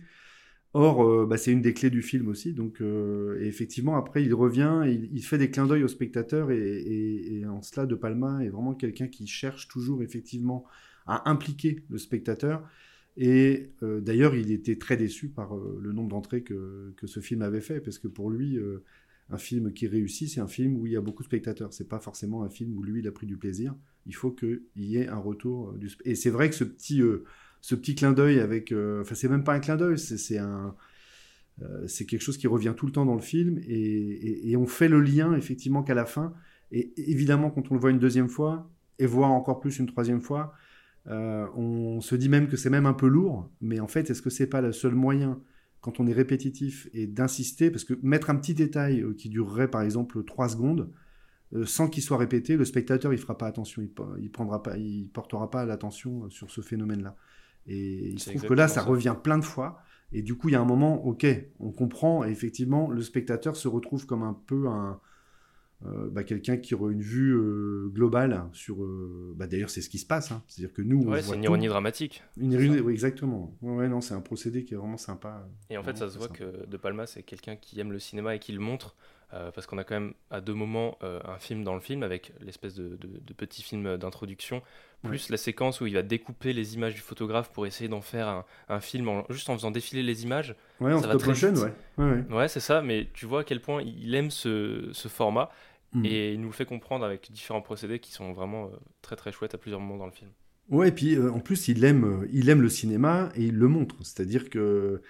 Or, 0.74 1.04
euh, 1.04 1.26
bah, 1.26 1.38
c'est 1.38 1.52
une 1.52 1.62
des 1.62 1.74
clés 1.74 1.90
du 1.90 2.04
film 2.04 2.28
aussi. 2.28 2.54
Donc, 2.54 2.80
euh, 2.82 3.40
effectivement, 3.42 3.98
après, 3.98 4.24
il 4.24 4.34
revient, 4.36 4.84
il, 4.88 5.24
fait 5.24 5.40
des 5.40 5.50
clins 5.50 5.66
d'œil 5.66 5.84
au 5.84 5.88
spectateur, 5.88 6.52
et, 6.52 7.44
en 7.50 7.62
cela, 7.64 7.88
De 7.88 7.96
Palma 7.96 8.44
est 8.44 8.50
vraiment 8.50 8.76
quelqu'un 8.76 9.08
qui 9.08 9.26
cherche 9.26 9.68
toujours, 9.68 10.04
effectivement, 10.04 10.66
à 11.08 11.30
impliquer 11.30 11.84
le 11.90 11.98
spectateur. 11.98 12.64
Et 13.22 13.74
euh, 13.84 14.00
d'ailleurs, 14.00 14.34
il 14.34 14.50
était 14.50 14.78
très 14.78 14.96
déçu 14.96 15.28
par 15.28 15.54
euh, 15.54 15.78
le 15.82 15.92
nombre 15.92 16.08
d'entrées 16.08 16.42
que, 16.42 16.94
que, 16.96 17.06
ce 17.06 17.20
film 17.20 17.42
avait 17.42 17.60
fait, 17.60 17.82
parce 17.82 18.00
que 18.00 18.08
pour 18.08 18.32
lui, 18.32 18.58
euh, 18.58 18.82
un 19.30 19.38
film 19.38 19.74
qui 19.74 19.88
réussit, 19.88 20.30
c'est 20.30 20.40
un 20.40 20.48
film 20.48 20.78
où 20.78 20.88
il 20.88 20.94
y 20.94 20.96
a 20.96 21.02
beaucoup 21.02 21.22
de 21.22 21.28
spectateurs. 21.28 21.74
C'est 21.74 21.90
pas 21.90 22.00
forcément 22.00 22.44
un 22.44 22.50
film 22.50 22.78
où 22.78 22.82
lui, 22.82 23.02
il 23.02 23.08
a 23.10 23.12
pris 23.12 23.28
du 23.28 23.36
plaisir. 23.36 23.76
Il 24.06 24.16
faut 24.16 24.32
qu'il 24.32 24.62
y 24.78 24.96
ait 24.96 25.10
un 25.10 25.18
retour 25.18 25.74
du. 25.74 25.90
Et 26.06 26.16
c'est 26.16 26.30
vrai 26.30 26.50
que 26.50 26.56
ce 26.56 26.64
petit, 26.64 27.02
ce 27.60 27.76
petit 27.76 27.94
clin 27.94 28.14
d'œil 28.14 28.40
avec, 28.40 28.74
enfin, 29.02 29.16
c'est 29.16 29.28
même 29.28 29.44
pas 29.44 29.54
un 29.54 29.60
clin 29.60 29.76
d'œil, 29.76 30.00
c'est 30.00 30.38
un, 30.38 30.74
c'est 31.88 32.06
quelque 32.06 32.22
chose 32.22 32.38
qui 32.38 32.48
revient 32.48 32.74
tout 32.76 32.86
le 32.86 32.94
temps 32.94 33.06
dans 33.06 33.16
le 33.16 33.22
film, 33.22 33.60
et, 33.68 34.56
on 34.56 34.66
fait 34.66 34.88
le 34.88 35.02
lien 35.02 35.36
effectivement 35.36 35.84
qu'à 35.84 35.94
la 35.94 36.06
fin. 36.06 36.34
Et 36.72 36.94
évidemment, 36.96 37.52
quand 37.52 37.70
on 37.70 37.74
le 37.76 37.82
voit 37.82 37.92
une 37.92 38.00
deuxième 38.00 38.30
fois, 38.30 38.72
et 38.98 39.06
voit 39.06 39.28
encore 39.28 39.60
plus 39.60 39.78
une 39.78 39.88
troisième 39.88 40.22
fois, 40.22 40.54
euh, 41.08 41.48
on 41.56 42.02
se 42.02 42.16
dit 42.16 42.30
même 42.30 42.48
que 42.48 42.58
c'est 42.58 42.70
même 42.70 42.86
un 42.86 42.94
peu 42.94 43.08
lourd, 43.08 43.50
mais 43.62 43.80
en 43.80 43.88
fait, 43.88 44.10
est-ce 44.10 44.22
que 44.22 44.30
c'est 44.30 44.48
pas 44.48 44.62
le 44.62 44.72
seul 44.72 44.94
moyen 44.94 45.42
quand 45.82 46.00
on 46.00 46.08
est 46.08 46.14
répétitif 46.14 46.90
et 46.94 47.08
d'insister 47.08 47.72
Parce 47.72 47.84
que 47.84 47.94
mettre 48.04 48.30
un 48.30 48.36
petit 48.36 48.54
détail 48.54 49.02
euh, 49.02 49.14
qui 49.14 49.30
durerait 49.30 49.70
par 49.70 49.82
exemple 49.82 50.24
3 50.24 50.50
secondes, 50.50 50.92
euh, 51.54 51.66
sans 51.66 51.88
qu'il 51.88 52.04
soit 52.04 52.18
répété, 52.18 52.58
le 52.58 52.66
spectateur 52.66 53.14
il 53.14 53.18
fera 53.18 53.38
pas 53.38 53.48
attention, 53.48 53.82
il, 53.82 53.90
il 54.22 54.32
prendra 54.32 54.62
pas, 54.62 54.78
il 54.78 55.10
portera 55.10 55.50
pas 55.50 55.66
l'attention 55.66 56.30
sur 56.30 56.52
ce 56.52 56.62
phénomène-là. 56.62 57.16
Et 57.66 58.10
il 58.10 58.20
se 58.20 58.32
trouve 58.32 58.46
que 58.46 58.54
là, 58.54 58.68
ça, 58.68 58.82
revient 58.82 59.16
plein 59.22 59.38
de 59.38 59.46
fois. 59.46 59.80
Et 60.12 60.24
du 60.24 60.36
coup, 60.36 60.50
il 60.50 60.54
y 60.54 60.56
a 60.56 60.62
un 60.62 60.66
moment, 60.66 61.06
ok, 61.06 61.26
on 61.60 61.72
comprend. 61.72 62.26
Et 62.26 62.32
effectivement, 62.32 62.90
le 62.90 63.02
spectateur 63.02 63.56
se 63.56 63.68
retrouve 63.68 64.08
comme 64.08 64.24
un 64.24 64.34
peu 64.34 64.68
un, 64.68 65.00
euh, 65.86 66.10
bah, 66.12 66.26
quelqu'un 66.26 66.58
qui 66.58 66.76
aurait 66.76 66.92
une 66.92 67.02
vue 67.02 67.34
euh, 67.34 67.90
globale 67.94 68.44
sur. 68.52 68.84
Euh, 68.84 69.34
bah, 69.38 69.48
D'ailleurs, 69.48 69.70
c'est 69.70 69.82
ce 69.82 69.90
qui 69.90 69.98
se 69.98 70.06
passe. 70.06 70.32
Hein. 70.32 70.44
C'est-à-dire 70.48 70.74
que 70.74 70.82
nous. 70.82 71.04
Ouais, 71.04 71.22
c'est 71.22 71.36
une 71.36 71.44
ironie 71.44 71.68
dramatique. 71.68 72.24
Une 72.38 72.52
ironie, 72.52 72.82
oui, 72.82 72.92
exactement. 72.92 73.56
Ouais, 73.62 73.88
non, 73.88 74.02
c'est 74.02 74.14
un 74.14 74.22
procédé 74.22 74.66
qui 74.66 74.74
est 74.74 74.78
vraiment 74.78 74.98
sympa. 74.98 75.48
Et 75.70 75.78
en 75.78 75.84
fait, 75.84 75.98
ça 75.98 76.10
se 76.10 76.18
voit 76.18 76.28
que 76.28 76.66
De 76.66 76.78
Palma, 76.78 77.08
c'est 77.08 77.24
quelqu'un 77.24 77.56
qui 77.56 77.80
aime 77.80 77.92
le 77.92 78.00
cinéma 78.00 78.36
et 78.36 78.40
qui 78.40 78.52
le 78.52 78.60
montre. 78.60 78.96
parce 79.30 79.68
qu'on 79.68 79.78
a 79.78 79.84
quand 79.86 79.96
même 79.96 80.14
à 80.32 80.42
deux 80.42 80.54
moments 80.54 80.98
un 81.02 81.38
film 81.38 81.64
dans 81.64 81.76
le 81.76 81.82
film 81.82 82.04
avec 82.04 82.34
l'espèce 82.42 82.76
de, 82.76 82.98
de, 82.98 83.34
petit 83.34 83.62
film 83.64 83.96
d'introduction, 83.96 84.62
plus 85.04 85.30
la 85.30 85.38
séquence 85.38 85.80
où 85.80 85.88
il 85.88 85.94
va 85.94 86.02
découper 86.02 86.52
les 86.52 86.76
images 86.76 86.96
du 86.96 87.02
photographe 87.02 87.52
pour 87.52 87.66
essayer 87.66 87.88
d'en 87.88 88.02
faire 88.02 88.28
un, 88.28 88.46
un 88.68 88.82
film 88.82 89.24
juste 89.30 89.50
en 89.50 89.56
faisant 89.56 89.72
défiler 89.72 90.04
les 90.04 90.24
images. 90.24 90.56
Ouais, 90.82 90.92
en 90.92 91.00
stop 91.00 91.26
motion, 91.26 91.54
ouais. 91.54 91.74
Ouais, 91.98 92.24
ouais. 92.30 92.48
c'est 92.48 92.60
ça, 92.60 92.82
mais 92.82 93.08
tu 93.14 93.26
vois 93.26 93.42
à 93.42 93.44
quel 93.44 93.62
point 93.62 93.82
il 93.82 94.14
aime 94.16 94.32
ce, 94.32 94.90
ce 94.92 95.08
format 95.08 95.50
Mm. 95.94 96.06
Et 96.06 96.34
il 96.34 96.42
nous 96.42 96.48
le 96.48 96.54
fait 96.54 96.66
comprendre 96.66 97.04
avec 97.04 97.32
différents 97.32 97.62
procédés 97.62 98.00
qui 98.00 98.12
sont 98.12 98.34
vraiment 98.34 98.66
euh, 98.66 98.78
très 99.02 99.16
très 99.16 99.32
chouettes 99.32 99.56
à 99.56 99.58
plusieurs 99.58 99.80
moments 99.80 99.98
dans 99.98 100.06
le 100.06 100.12
film. 100.12 100.30
Ouais, 100.70 100.90
et 100.90 100.92
puis 100.92 101.16
euh, 101.16 101.32
en 101.32 101.40
plus, 101.40 101.68
il 101.68 101.84
aime, 101.84 102.04
euh, 102.04 102.28
il 102.32 102.50
aime 102.50 102.62
le 102.62 102.70
cinéma 102.70 103.32
et 103.36 103.46
il 103.46 103.56
le 103.56 103.68
montre. 103.68 103.96
C'est-à-dire 104.04 104.50
que 104.50 105.02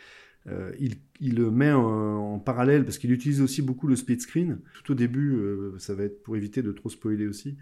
il, 0.79 0.95
il, 1.19 1.35
le 1.35 1.51
met 1.51 1.71
en, 1.71 2.39
parallèle 2.39 2.83
parce 2.83 2.97
qu'il 2.97 3.11
utilise 3.11 3.39
aussi 3.39 3.61
beaucoup 3.61 3.85
le 3.85 3.95
split 3.95 4.19
screen. 4.19 4.59
Tout 4.73 4.93
au 4.93 4.95
début, 4.95 5.37
ça 5.77 5.93
va 5.93 6.05
être 6.05 6.23
pour 6.23 6.35
éviter 6.35 6.63
de 6.63 6.71
trop 6.71 6.89
spoiler 6.89 7.27
aussi. 7.27 7.55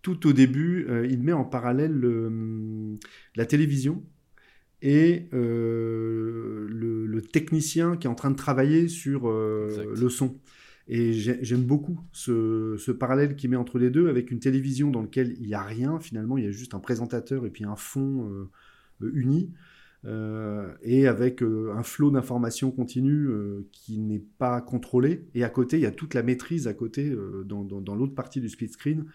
tout 0.00 0.26
au 0.26 0.32
début, 0.32 0.86
il 1.10 1.22
met 1.22 1.34
en 1.34 1.44
parallèle 1.44 2.00
la 3.34 3.44
télévision 3.44 4.02
et 4.80 5.28
le, 5.32 6.66
le, 6.70 7.20
technicien 7.20 7.98
qui 7.98 8.06
est 8.06 8.10
en 8.10 8.14
train 8.14 8.30
de 8.30 8.36
travailler 8.36 8.88
sur 8.88 9.28
le 9.28 10.08
son. 10.08 10.40
Et 10.88 11.12
j'aime 11.12 11.64
beaucoup 11.64 12.00
ce, 12.12 12.92
parallèle 12.92 13.34
qu'il 13.34 13.50
met 13.50 13.56
entre 13.56 13.78
les 13.78 13.90
deux, 13.90 14.08
avec 14.08 14.30
une 14.30 14.38
télévision 14.38 14.90
dans 14.90 15.02
laquelle 15.02 15.34
il 15.40 15.46
n'y 15.46 15.54
a 15.54 15.62
rien, 15.62 15.98
finalement, 15.98 16.38
il 16.38 16.44
y 16.44 16.46
a 16.46 16.52
juste 16.52 16.74
un 16.74 16.78
présentateur 16.78 17.44
et 17.44 17.50
puis 17.50 17.64
un 17.64 17.74
fond 17.74 18.30
euh, 19.02 19.10
uni, 19.12 19.52
euh, 20.04 20.72
et 20.82 21.08
avec 21.08 21.42
euh, 21.42 21.72
un 21.74 21.82
flot 21.82 22.12
d'informations 22.12 22.70
continue 22.70 23.28
qui 23.72 23.98
n'est 23.98 24.22
pas 24.38 24.60
contrôlé. 24.60 25.26
Et 25.34 25.42
à 25.42 25.48
côté, 25.48 25.76
il 25.76 25.82
y 25.82 25.86
a 25.86 25.90
toute 25.90 26.14
la 26.14 26.22
maîtrise 26.22 26.68
à 26.68 26.74
côté, 26.74 27.12
dans, 27.44 27.94
l'autre 27.96 28.14
partie 28.14 28.40
du 28.40 28.48
split 28.48 28.68
screen, 28.68 29.06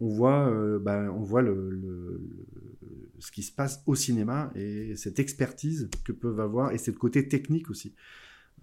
on 0.00 0.08
voit, 0.08 0.50
le, 0.50 2.20
ce 3.20 3.30
qui 3.30 3.44
se 3.44 3.52
passe 3.52 3.84
au 3.86 3.94
cinéma 3.94 4.50
et 4.56 4.96
cette 4.96 5.20
expertise 5.20 5.88
que 6.04 6.10
peuvent 6.10 6.40
avoir, 6.40 6.72
et 6.72 6.78
cette 6.78 6.98
côté 6.98 7.28
technique 7.28 7.70
aussi. 7.70 7.94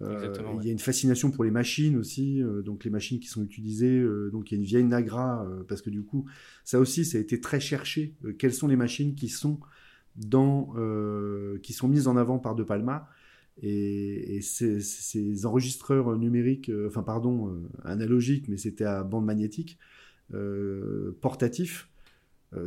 Euh, 0.00 0.32
il 0.60 0.66
y 0.66 0.68
a 0.68 0.72
une 0.72 0.78
fascination 0.78 1.30
pour 1.30 1.44
les 1.44 1.50
machines 1.50 1.96
aussi, 1.96 2.42
euh, 2.42 2.62
donc 2.62 2.84
les 2.84 2.90
machines 2.90 3.18
qui 3.18 3.26
sont 3.26 3.42
utilisées. 3.42 3.98
Euh, 3.98 4.30
donc 4.30 4.50
il 4.50 4.54
y 4.54 4.56
a 4.56 4.60
une 4.60 4.66
vieille 4.66 4.84
Nagra 4.84 5.46
parce 5.66 5.82
que 5.82 5.90
du 5.90 6.02
coup, 6.02 6.26
ça 6.64 6.78
aussi, 6.78 7.04
ça 7.04 7.18
a 7.18 7.20
été 7.20 7.40
très 7.40 7.60
cherché. 7.60 8.14
quelles 8.38 8.54
sont 8.54 8.68
les 8.68 8.76
machines 8.76 9.14
qui 9.14 9.28
sont 9.28 9.60
dans, 10.16 10.74
qui 11.62 11.72
sont 11.72 11.88
mises 11.88 12.08
en 12.08 12.16
avant 12.16 12.38
par 12.38 12.54
De 12.54 12.62
Palma 12.62 13.08
et, 13.60 14.40
ces, 14.40 15.46
enregistreurs 15.46 16.16
numériques, 16.16 16.70
enfin 16.86 17.02
pardon, 17.02 17.60
analogiques, 17.84 18.48
mais 18.48 18.56
c'était 18.56 18.84
à 18.84 19.02
bande 19.02 19.24
magnétique, 19.24 19.78
portatifs. 21.20 21.88
Euh, 21.88 21.97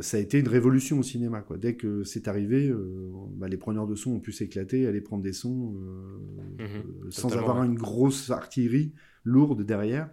ça 0.00 0.16
a 0.16 0.20
été 0.20 0.38
une 0.38 0.48
révolution 0.48 1.00
au 1.00 1.02
cinéma. 1.02 1.40
Quoi. 1.40 1.58
Dès 1.58 1.74
que 1.74 2.04
c'est 2.04 2.28
arrivé, 2.28 2.68
euh, 2.68 3.10
bah, 3.34 3.48
les 3.48 3.56
preneurs 3.56 3.88
de 3.88 3.96
son 3.96 4.12
ont 4.12 4.20
pu 4.20 4.30
s'éclater, 4.32 4.86
aller 4.86 5.00
prendre 5.00 5.24
des 5.24 5.32
sons 5.32 5.74
euh, 5.76 6.64
mhm. 6.64 7.10
sans 7.10 7.36
avoir 7.36 7.64
une 7.64 7.74
grosse 7.74 8.30
artillerie 8.30 8.92
lourde 9.24 9.64
derrière. 9.64 10.08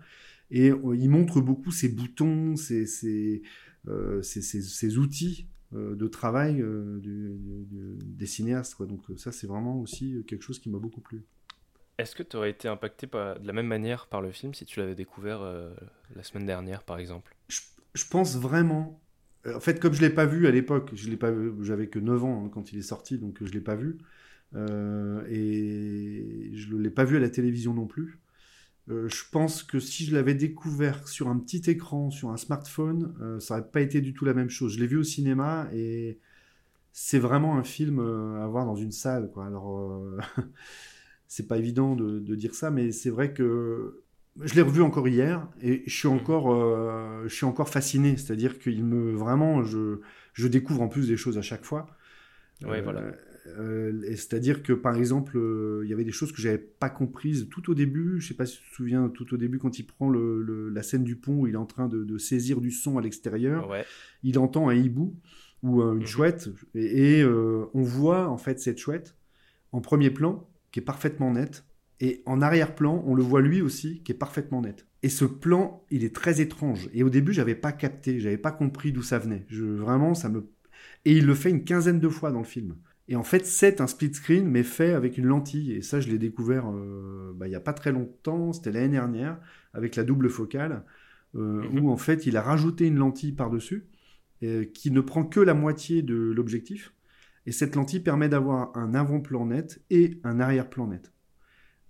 Et 0.51 0.69
il 0.69 1.09
montre 1.09 1.41
beaucoup 1.41 1.69
ces 1.69 1.89
boutons, 1.89 2.55
ces, 2.55 2.87
ces, 2.87 3.43
ces 4.23 4.97
outils 4.97 5.47
de 5.71 6.07
travail 6.07 6.65
des 7.03 8.25
cinéastes. 8.25 8.73
Quoi. 8.73 8.87
Donc 8.87 9.01
ça, 9.17 9.31
c'est 9.31 9.45
vraiment 9.45 9.79
aussi 9.79 10.23
quelque 10.25 10.41
chose 10.41 10.57
qui 10.57 10.71
m'a 10.71 10.79
beaucoup 10.79 11.01
plu. 11.01 11.23
Est-ce 11.99 12.15
que 12.15 12.23
tu 12.23 12.35
aurais 12.35 12.49
été 12.49 12.67
impacté 12.67 13.05
de 13.05 13.45
la 13.45 13.53
même 13.53 13.67
manière 13.67 14.07
par 14.07 14.23
le 14.23 14.31
film 14.31 14.55
si 14.55 14.65
tu 14.65 14.79
l'avais 14.79 14.95
découvert 14.95 15.43
la 16.15 16.23
semaine 16.23 16.47
dernière, 16.47 16.81
par 16.81 16.97
exemple? 16.97 17.35
Je 17.93 18.05
pense 18.09 18.35
vraiment 18.35 18.99
euh, 18.99 19.08
en 19.45 19.59
fait, 19.59 19.79
comme 19.79 19.93
je 19.93 20.01
l'ai 20.01 20.09
pas 20.09 20.25
vu 20.25 20.47
à 20.47 20.51
l'époque, 20.51 20.91
je 20.93 21.09
l'ai 21.09 21.17
pas, 21.17 21.31
j'avais 21.61 21.87
que 21.87 21.99
9 21.99 22.23
ans 22.23 22.45
hein, 22.45 22.49
quand 22.53 22.71
il 22.73 22.79
est 22.79 22.83
sorti, 22.83 23.17
donc 23.17 23.37
je 23.41 23.51
l'ai 23.51 23.61
pas 23.61 23.75
vu. 23.75 23.97
Euh, 24.55 25.23
et 25.29 26.51
je 26.55 26.73
ne 26.73 26.81
l'ai 26.81 26.89
pas 26.89 27.03
vu 27.03 27.17
à 27.17 27.19
la 27.19 27.29
télévision 27.29 27.73
non 27.73 27.87
plus. 27.87 28.19
Euh, 28.89 29.07
je 29.07 29.23
pense 29.31 29.63
que 29.63 29.79
si 29.79 30.05
je 30.05 30.15
l'avais 30.15 30.33
découvert 30.33 31.07
sur 31.07 31.29
un 31.29 31.37
petit 31.37 31.69
écran, 31.69 32.09
sur 32.11 32.31
un 32.31 32.37
smartphone, 32.37 33.13
ça 33.39 33.57
n'aurait 33.57 33.69
pas 33.69 33.81
été 33.81 34.01
du 34.01 34.13
tout 34.13 34.25
la 34.25 34.33
même 34.33 34.49
chose. 34.49 34.73
Je 34.73 34.79
l'ai 34.79 34.87
vu 34.87 34.97
au 34.97 35.03
cinéma 35.03 35.69
et 35.73 36.19
c'est 36.91 37.19
vraiment 37.19 37.57
un 37.57 37.63
film 37.63 37.99
à 37.99 38.47
voir 38.47 38.65
dans 38.65 38.75
une 38.75 38.91
salle. 38.91 39.31
Quoi. 39.31 39.45
Alors, 39.45 40.01
c'est 41.27 41.47
pas 41.47 41.57
évident 41.57 41.95
de, 41.95 42.19
de, 42.19 42.35
dire 42.35 42.55
ça, 42.55 42.71
mais 42.71 42.91
c'est 42.91 43.11
vrai 43.11 43.33
que 43.33 44.03
je 44.41 44.55
l'ai 44.55 44.61
revu 44.61 44.81
encore 44.81 45.07
hier 45.07 45.47
et 45.61 45.83
je 45.85 45.95
suis 45.95 46.07
encore, 46.07 46.53
euh, 46.53 47.23
je 47.27 47.33
suis 47.33 47.45
encore 47.45 47.69
fasciné. 47.69 48.17
C'est-à-dire 48.17 48.59
qu'il 48.59 48.83
me 48.83 49.11
vraiment, 49.11 49.63
je, 49.63 49.99
je, 50.33 50.47
découvre 50.47 50.81
en 50.81 50.87
plus 50.87 51.07
des 51.07 51.17
choses 51.17 51.37
à 51.37 51.41
chaque 51.41 51.65
fois. 51.65 51.87
Ouais, 52.63 52.81
voilà. 52.81 53.11
Euh, 53.47 54.01
c'est-à-dire 54.11 54.61
que 54.63 54.73
par 54.73 54.95
exemple, 54.95 55.37
euh, 55.37 55.81
il 55.83 55.89
y 55.89 55.93
avait 55.93 56.03
des 56.03 56.11
choses 56.11 56.31
que 56.31 56.41
j'avais 56.41 56.57
pas 56.57 56.89
comprises 56.89 57.47
tout 57.49 57.69
au 57.71 57.73
début. 57.73 58.19
Je 58.19 58.27
sais 58.27 58.33
pas 58.33 58.45
si 58.45 58.57
tu 58.57 58.69
te 58.69 58.75
souviens, 58.75 59.09
tout 59.09 59.33
au 59.33 59.37
début 59.37 59.59
quand 59.59 59.79
il 59.79 59.83
prend 59.83 60.09
le, 60.09 60.69
la 60.69 60.83
scène 60.83 61.03
du 61.03 61.15
pont 61.15 61.39
où 61.39 61.47
il 61.47 61.53
est 61.53 61.57
en 61.57 61.65
train 61.65 61.87
de, 61.87 62.17
saisir 62.17 62.61
du 62.61 62.71
son 62.71 62.97
à 62.97 63.01
l'extérieur, 63.01 63.73
il 64.23 64.37
entend 64.39 64.69
un 64.69 64.75
hibou 64.75 65.15
ou 65.63 65.81
une 65.81 66.03
mmh. 66.03 66.05
chouette 66.05 66.49
et, 66.75 67.23
on 67.25 67.81
voit 67.81 68.27
en 68.27 68.37
fait 68.37 68.59
cette 68.59 68.77
chouette 68.77 69.15
en 69.71 69.81
premier 69.81 70.09
plan 70.09 70.47
qui 70.71 70.79
est 70.79 70.83
parfaitement 70.83 71.31
nette 71.33 71.65
et 71.99 72.23
en 72.25 72.41
arrière-plan, 72.41 73.03
on 73.05 73.13
le 73.13 73.23
voit 73.23 73.41
lui 73.41 73.61
aussi, 73.61 74.01
qui 74.03 74.11
est 74.11 74.15
parfaitement 74.15 74.61
net. 74.61 74.87
Et 75.03 75.09
ce 75.09 75.25
plan, 75.25 75.85
il 75.89 76.03
est 76.03 76.15
très 76.15 76.41
étrange. 76.41 76.89
Et 76.93 77.03
au 77.03 77.09
début, 77.09 77.33
j'avais 77.33 77.55
pas 77.55 77.71
capté, 77.71 78.19
j'avais 78.19 78.37
pas 78.37 78.51
compris 78.51 78.91
d'où 78.91 79.01
ça 79.01 79.19
venait. 79.19 79.45
Je, 79.49 79.65
vraiment, 79.65 80.13
ça 80.13 80.29
me. 80.29 80.49
Et 81.05 81.13
il 81.13 81.25
le 81.25 81.35
fait 81.35 81.49
une 81.49 81.63
quinzaine 81.63 81.99
de 81.99 82.09
fois 82.09 82.31
dans 82.31 82.39
le 82.39 82.45
film. 82.45 82.75
Et 83.09 83.15
en 83.15 83.23
fait, 83.23 83.45
c'est 83.45 83.81
un 83.81 83.87
split 83.87 84.13
screen, 84.13 84.47
mais 84.47 84.63
fait 84.63 84.93
avec 84.93 85.17
une 85.17 85.25
lentille. 85.25 85.73
Et 85.73 85.81
ça, 85.81 85.99
je 85.99 86.09
l'ai 86.09 86.17
découvert 86.17 86.69
euh, 86.69 87.33
bah, 87.35 87.47
il 87.47 87.51
y 87.51 87.55
a 87.55 87.59
pas 87.59 87.73
très 87.73 87.91
longtemps, 87.91 88.53
c'était 88.53 88.71
l'année 88.71 88.89
dernière, 88.89 89.39
avec 89.73 89.95
la 89.95 90.03
double 90.03 90.29
focale, 90.29 90.85
euh, 91.35 91.63
mhm. 91.63 91.79
où 91.79 91.89
en 91.89 91.97
fait, 91.97 92.25
il 92.27 92.37
a 92.37 92.41
rajouté 92.41 92.87
une 92.87 92.97
lentille 92.97 93.33
par-dessus, 93.33 93.87
euh, 94.43 94.63
qui 94.63 94.91
ne 94.91 95.01
prend 95.01 95.25
que 95.25 95.39
la 95.39 95.53
moitié 95.53 96.01
de 96.01 96.15
l'objectif. 96.15 96.93
Et 97.45 97.51
cette 97.51 97.75
lentille 97.75 98.01
permet 98.01 98.29
d'avoir 98.29 98.77
un 98.77 98.93
avant-plan 98.93 99.47
net 99.47 99.81
et 99.89 100.19
un 100.23 100.39
arrière-plan 100.39 100.87
net. 100.87 101.11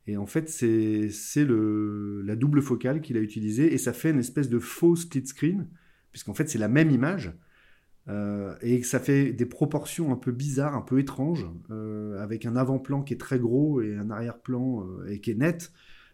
Et 0.09 0.17
en 0.17 0.25
fait, 0.25 0.49
c'est 0.49 1.45
la 1.45 2.35
double 2.35 2.63
focale 2.63 3.01
qu'il 3.01 3.15
a 3.15 3.19
utilisée 3.19 3.71
et 3.71 3.77
ça 3.77 3.93
fait 3.93 4.09
une 4.09 4.19
espèce 4.19 4.49
de 4.49 4.57
faux 4.57 4.95
split 4.95 5.27
screen, 5.27 5.67
puisqu'en 6.11 6.33
fait, 6.33 6.49
c'est 6.49 6.57
la 6.57 6.67
même 6.67 6.89
image. 6.89 7.31
Euh, 8.07 8.55
et 8.63 8.81
ça 8.81 8.99
fait 8.99 9.33
des 9.33 9.45
proportions 9.45 10.11
un 10.11 10.15
peu 10.15 10.31
bizarres, 10.31 10.75
un 10.75 10.81
peu 10.81 10.97
étranges, 10.97 11.45
euh, 11.69 12.19
avec 12.23 12.47
un 12.47 12.55
avant-plan 12.55 13.03
qui 13.03 13.13
est 13.13 13.17
très 13.17 13.37
gros 13.37 13.81
et 13.81 13.95
un 13.95 14.09
arrière-plan 14.09 14.83
euh, 14.83 15.15
qui 15.17 15.29
est 15.29 15.35
net. 15.35 15.71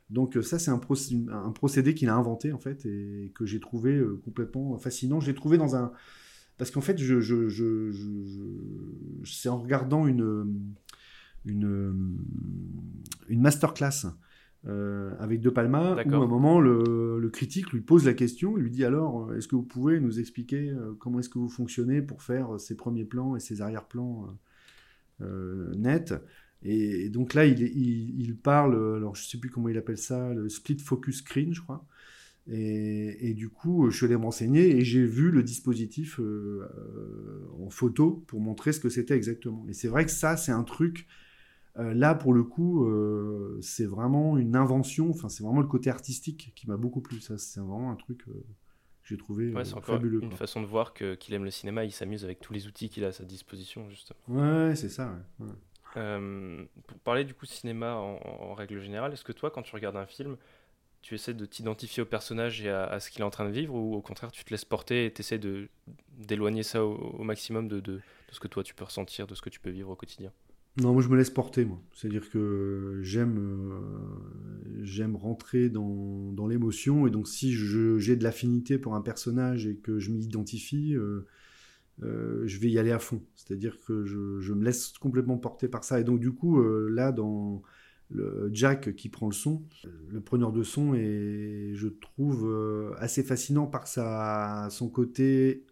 Donc 0.09 0.37
ça, 0.41 0.59
c'est 0.59 0.71
un, 0.71 0.77
procédé 0.77 1.93
qu'il 1.93 2.09
a 2.09 2.15
inventé 2.15 2.51
en 2.51 2.59
fait 2.59 2.85
et 2.85 3.31
que 3.33 3.45
j'ai 3.45 3.61
trouvé 3.61 4.03
complètement 4.25 4.77
fascinant. 4.77 5.21
J'ai 5.21 5.33
trouvé 5.33 5.57
dans 5.57 5.77
un 5.77 5.93
parce 6.57 6.69
qu'en 6.69 6.81
fait, 6.81 6.97
je, 6.97 7.21
je, 7.21 7.47
je, 7.49 7.91
c'est 9.23 9.49
en 9.49 9.57
regardant 9.57 10.05
une 10.05 10.45
une, 11.45 12.17
une 13.29 13.41
masterclass 13.41 14.07
euh, 14.67 15.11
avec 15.19 15.41
De 15.41 15.51
Palma, 15.51 15.93
où 15.93 16.13
à 16.13 16.17
un 16.17 16.25
moment 16.25 16.59
le, 16.59 17.29
critique 17.31 17.71
lui 17.71 17.81
pose 17.81 18.05
la 18.05 18.13
question, 18.13 18.55
lui 18.55 18.71
dit 18.71 18.83
alors, 18.83 19.31
est-ce 19.33 19.47
que 19.47 19.55
vous 19.55 19.63
pouvez 19.63 19.99
nous 19.99 20.19
expliquer 20.19 20.69
euh, 20.71 20.93
comment 20.97 21.19
est-ce 21.19 21.29
que 21.29 21.37
vous 21.37 21.49
fonctionnez 21.49 22.01
pour 22.01 22.23
faire 22.23 22.59
ces 22.59 22.75
premiers 22.75 23.05
plans 23.05 23.35
et 23.35 23.39
ces 23.39 23.61
arrière-plans 23.61 24.27
euh, 25.21 25.71
nets? 25.75 26.15
Et, 26.63 27.09
donc 27.09 27.35
là, 27.35 27.45
il, 27.45 27.61
il, 27.61 28.35
parle, 28.35 28.73
alors 28.95 29.15
je 29.15 29.23
sais 29.23 29.37
plus 29.37 29.51
comment 29.51 29.69
il 29.69 29.77
appelle 29.77 29.99
ça, 29.99 30.33
le 30.33 30.49
split 30.49 30.79
focus 30.79 31.17
screen, 31.17 31.53
je 31.53 31.61
crois. 31.61 31.85
Et, 32.47 33.33
du 33.35 33.49
coup, 33.49 33.89
je 33.89 33.97
suis 33.97 34.05
allé 34.05 34.17
me 34.17 34.23
renseigner 34.23 34.77
et 34.77 34.83
j'ai 34.83 35.05
vu 35.05 35.29
le 35.31 35.43
dispositif 35.43 36.19
en 37.59 37.69
photo 37.69 38.23
pour 38.27 38.39
montrer 38.39 38.71
ce 38.71 38.79
que 38.79 38.89
c'était 38.89 39.15
exactement. 39.15 39.65
Et 39.67 39.73
c'est 39.73 39.87
vrai 39.87 40.05
que 40.05 40.11
ça, 40.11 40.37
c'est 40.37 40.51
un 40.51 40.63
truc 40.63 41.07
euh, 41.77 41.93
là, 41.93 42.15
pour 42.15 42.33
le 42.33 42.43
coup, 42.43 42.85
euh, 42.85 43.57
c'est 43.61 43.85
vraiment 43.85 44.37
une 44.37 44.55
invention. 44.55 45.09
Enfin, 45.09 45.27
c'est 45.27 45.43
vraiment 45.43 45.61
le 45.61 45.67
côté 45.67 45.89
artistique 45.89 46.53
qui 46.55 46.67
m'a 46.67 46.77
beaucoup 46.77 47.01
plu. 47.01 47.19
Ça, 47.19 47.37
c'est 47.37 47.59
vraiment 47.59 47.91
un 47.91 47.95
truc 47.95 48.23
euh, 48.27 48.31
que 48.31 49.09
j'ai 49.09 49.17
trouvé 49.17 49.53
ouais, 49.53 49.65
c'est 49.65 49.75
encore 49.75 50.01
Une 50.01 50.31
façon 50.31 50.61
de 50.61 50.67
voir 50.67 50.93
que, 50.93 51.15
qu'il 51.15 51.33
aime 51.33 51.43
le 51.43 51.51
cinéma. 51.51 51.83
Il 51.83 51.91
s'amuse 51.91 52.23
avec 52.23 52.39
tous 52.39 52.53
les 52.53 52.67
outils 52.67 52.89
qu'il 52.89 53.03
a 53.03 53.07
à 53.07 53.11
sa 53.11 53.25
disposition, 53.25 53.89
justement. 53.89 54.19
Ouais, 54.29 54.75
c'est 54.75 54.89
ça. 54.89 55.17
pour 55.93 56.99
parler 57.03 57.25
du 57.25 57.33
coup 57.33 57.45
cinéma 57.45 57.95
en, 57.95 58.53
règle 58.53 58.79
générale, 58.79 59.11
est-ce 59.11 59.25
que 59.25 59.33
toi, 59.33 59.51
quand 59.51 59.61
tu 59.61 59.75
regardes 59.75 59.97
un 59.97 60.05
film, 60.05 60.37
tu 61.01 61.13
essaies 61.13 61.33
de 61.33 61.45
t'identifier 61.45 62.03
au 62.03 62.05
personnage 62.05 62.61
et 62.61 62.69
à, 62.69 63.01
ce 63.01 63.11
qu'il 63.11 63.19
est 63.21 63.25
en 63.25 63.29
train 63.29 63.45
de 63.45 63.51
vivre, 63.53 63.75
ou 63.75 63.95
au 63.95 64.01
contraire, 64.01 64.31
tu 64.31 64.45
te 64.45 64.49
laisses 64.49 64.65
porter 64.65 65.05
et 65.05 65.13
tu 65.13 65.19
essaies 65.19 65.41
d'éloigner 66.17 66.63
ça 66.63 66.85
au, 66.85 67.21
maximum 67.21 67.67
de, 67.67 67.81
de, 67.81 67.95
de, 67.95 68.01
ce 68.31 68.39
que 68.39 68.47
toi 68.47 68.63
tu 68.63 68.73
peux 68.73 68.85
ressentir, 68.85 69.27
de 69.27 69.35
ce 69.35 69.41
que 69.41 69.49
tu 69.49 69.59
peux 69.59 69.69
vivre 69.69 69.89
au 69.89 69.95
quotidien? 69.97 70.31
Non, 70.77 70.91
moi 70.91 71.01
je 71.01 71.07
me 71.07 71.15
laisse 71.15 71.29
porter, 71.29 71.63
moi. 71.63 71.81
C'est-à-dire 71.93 72.29
que 72.29 72.99
j'aime 73.01 73.37
euh, 73.39 75.17
rentrer 75.17 75.69
dans, 75.69 76.33
dans 76.33 76.47
l'émotion, 76.47 77.07
et 77.07 77.11
donc 77.11 77.29
si 77.29 77.53
j'ai 77.53 78.15
de 78.17 78.23
l'affinité 78.23 78.77
pour 78.77 78.93
un 78.93 79.01
personnage 79.01 79.67
et 79.67 79.77
que 79.77 79.99
je 79.99 80.11
m'identifie, 80.11 80.93
euh, 80.95 81.25
euh, 82.03 82.43
je 82.45 82.59
vais 82.59 82.69
y 82.69 82.77
aller 82.77 82.91
à 82.91 82.99
fond. 82.99 83.21
C'est-à-dire 83.35 83.77
que 83.87 84.03
je, 84.03 84.41
je, 84.41 84.53
me 84.53 84.65
laisse 84.65 84.97
complètement 84.97 85.37
porter 85.37 85.69
par 85.69 85.85
ça. 85.85 86.01
Et 86.01 86.03
donc 86.03 86.19
du 86.19 86.33
coup, 86.33 86.61
là, 86.61 87.13
dans 87.13 87.61
le 88.09 88.49
Jack 88.51 88.95
qui 88.95 89.07
prend 89.07 89.27
le 89.27 89.33
son, 89.33 89.63
le 90.09 90.19
preneur 90.19 90.51
de 90.51 90.63
son, 90.63 90.93
et 90.93 91.71
je 91.73 91.87
trouve 91.87 92.93
assez 92.97 93.23
fascinant 93.23 93.65
par 93.65 93.87
sa, 93.87 94.67
son 94.71 94.89
côté 94.89 95.65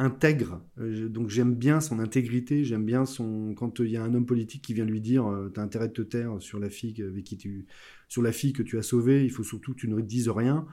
intègre. 0.00 0.62
Euh, 0.78 1.08
donc 1.08 1.28
j'aime 1.28 1.54
bien 1.54 1.80
son 1.80 2.00
intégrité, 2.00 2.64
j'aime 2.64 2.84
bien 2.84 3.04
son 3.04 3.54
quand 3.54 3.80
il 3.80 3.90
y 3.90 3.98
a 3.98 4.02
un 4.02 4.14
homme 4.14 4.24
politique 4.24 4.62
qui 4.62 4.72
vient 4.72 4.86
lui 4.86 5.00
dire 5.00 5.26
euh, 5.26 5.50
t'as 5.50 5.62
intérêt 5.62 5.88
de 5.88 5.92
te 5.92 6.02
taire 6.02 6.40
sur 6.40 6.58
la 6.58 6.70
fille 6.70 7.00
avec 7.02 7.22
qui 7.22 7.36
tu 7.36 7.66
sur 8.08 8.22
la 8.22 8.32
fille 8.32 8.54
que 8.54 8.62
tu 8.62 8.78
as 8.78 8.82
sauvée, 8.82 9.24
il 9.24 9.30
faut 9.30 9.44
surtout 9.44 9.74
que 9.74 9.80
tu 9.80 9.88
ne 9.88 10.00
dises 10.00 10.30
rien. 10.30 10.66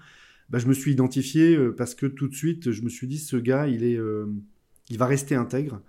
Bah, 0.49 0.59
je 0.59 0.67
me 0.67 0.73
suis 0.73 0.93
identifié 0.93 1.57
euh, 1.57 1.75
parce 1.75 1.93
que 1.93 2.05
tout 2.05 2.29
de 2.29 2.33
suite 2.33 2.71
je 2.71 2.81
me 2.81 2.89
suis 2.89 3.05
dit 3.05 3.19
ce 3.19 3.35
gars 3.35 3.67
il 3.67 3.83
est 3.83 3.99
il 4.89 4.97
va 4.97 5.05
rester 5.05 5.35
intègre 5.35 5.81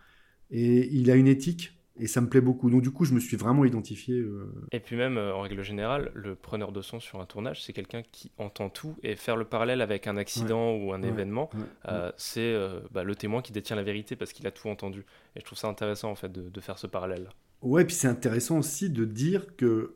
et 0.50 0.92
il 0.92 1.10
a 1.10 1.14
une 1.14 1.28
éthique 1.28 1.77
et 2.00 2.06
ça 2.06 2.20
me 2.20 2.28
plaît 2.28 2.40
beaucoup. 2.40 2.70
Donc 2.70 2.82
du 2.82 2.90
coup, 2.90 3.04
je 3.04 3.12
me 3.12 3.20
suis 3.20 3.36
vraiment 3.36 3.64
identifié. 3.64 4.18
Euh, 4.18 4.52
et 4.72 4.80
puis 4.80 4.96
même, 4.96 5.16
euh, 5.16 5.34
en 5.34 5.42
règle 5.42 5.62
générale, 5.62 6.10
le 6.14 6.34
preneur 6.34 6.72
de 6.72 6.80
son 6.82 7.00
sur 7.00 7.20
un 7.20 7.26
tournage, 7.26 7.62
c'est 7.62 7.72
quelqu'un 7.72 8.02
qui 8.12 8.30
entend 8.38 8.68
tout. 8.68 8.96
Et 9.02 9.16
faire 9.16 9.36
le 9.36 9.44
parallèle 9.44 9.80
avec 9.80 10.06
un 10.06 10.16
accident 10.16 10.74
ou 10.76 10.92
un 10.92 11.02
événement, 11.02 11.50
euh, 11.88 12.12
c'est 12.16 12.56
bah, 12.92 13.04
le 13.04 13.14
témoin 13.14 13.42
qui 13.42 13.52
détient 13.52 13.76
la 13.76 13.82
vérité 13.82 14.16
parce 14.16 14.32
qu'il 14.32 14.46
a 14.46 14.50
tout 14.50 14.68
entendu. 14.68 15.04
Et 15.36 15.40
je 15.40 15.44
trouve 15.44 15.58
ça 15.58 15.68
intéressant 15.68 16.10
en 16.10 16.14
fait 16.14 16.32
de, 16.32 16.60
faire 16.60 16.78
ce 16.78 16.86
parallèle. 16.86 17.28
Ouais, 17.62 17.84
puis 17.84 17.94
c'est 17.94 18.08
intéressant 18.08 18.58
aussi 18.58 18.90
de 18.90 19.04
dire 19.04 19.56
que 19.56 19.94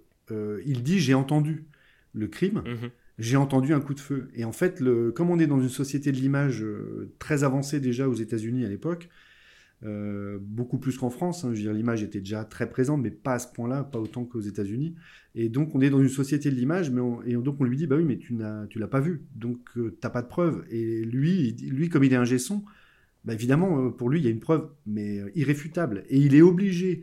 il 0.64 0.82
dit 0.82 0.98
j'ai 0.98 1.14
entendu 1.14 1.66
le 2.14 2.26
crime. 2.26 2.62
Mhm. 2.64 2.90
J'ai 3.18 3.36
entendu 3.36 3.74
un 3.74 3.80
coup 3.80 3.92
de 3.92 4.00
feu. 4.00 4.30
Et 4.34 4.44
en 4.44 4.52
fait, 4.52 4.80
le, 4.80 5.12
comme 5.12 5.28
on 5.28 5.38
est 5.38 5.46
dans 5.46 5.60
une 5.60 5.68
société 5.68 6.10
de 6.12 6.16
l'image 6.16 6.64
très 7.18 7.44
avancée 7.44 7.78
déjà 7.78 8.08
aux 8.08 8.14
États-Unis 8.14 8.64
à 8.64 8.68
l'époque, 8.68 9.10
euh, 9.84 10.38
beaucoup 10.40 10.78
plus 10.78 10.96
qu'en 10.96 11.10
France. 11.10 11.44
Hein. 11.44 11.52
L'image 11.52 12.02
était 12.02 12.20
déjà 12.20 12.44
très 12.44 12.68
présente, 12.68 13.02
mais 13.02 13.10
pas 13.10 13.34
à 13.34 13.38
ce 13.38 13.52
point-là, 13.52 13.82
pas 13.82 13.98
autant 13.98 14.24
qu'aux 14.24 14.40
États-Unis. 14.40 14.94
Et 15.34 15.48
donc, 15.48 15.74
on 15.74 15.80
est 15.80 15.90
dans 15.90 16.00
une 16.00 16.08
société 16.08 16.50
de 16.50 16.54
l'image, 16.54 16.90
mais 16.90 17.00
et 17.26 17.34
donc 17.34 17.60
on 17.60 17.64
lui 17.64 17.76
dit, 17.76 17.86
bah 17.86 17.96
oui, 17.96 18.04
mais 18.04 18.18
tu 18.18 18.34
n'as, 18.34 18.66
l'as 18.74 18.88
pas 18.88 19.00
vu, 19.00 19.22
donc 19.34 19.58
euh, 19.76 19.96
t'as 20.00 20.10
pas 20.10 20.22
de 20.22 20.28
preuve. 20.28 20.64
Et 20.70 21.04
lui, 21.04 21.52
lui, 21.68 21.88
comme 21.88 22.04
il 22.04 22.12
est 22.12 22.16
un 22.16 22.24
gesson, 22.24 22.62
bah 23.24 23.34
évidemment, 23.34 23.86
euh, 23.86 23.90
pour 23.90 24.08
lui, 24.08 24.20
il 24.20 24.24
y 24.24 24.28
a 24.28 24.30
une 24.30 24.40
preuve, 24.40 24.68
mais 24.86 25.20
irréfutable. 25.34 26.04
Et 26.08 26.18
il 26.18 26.34
est 26.34 26.42
obligé 26.42 27.02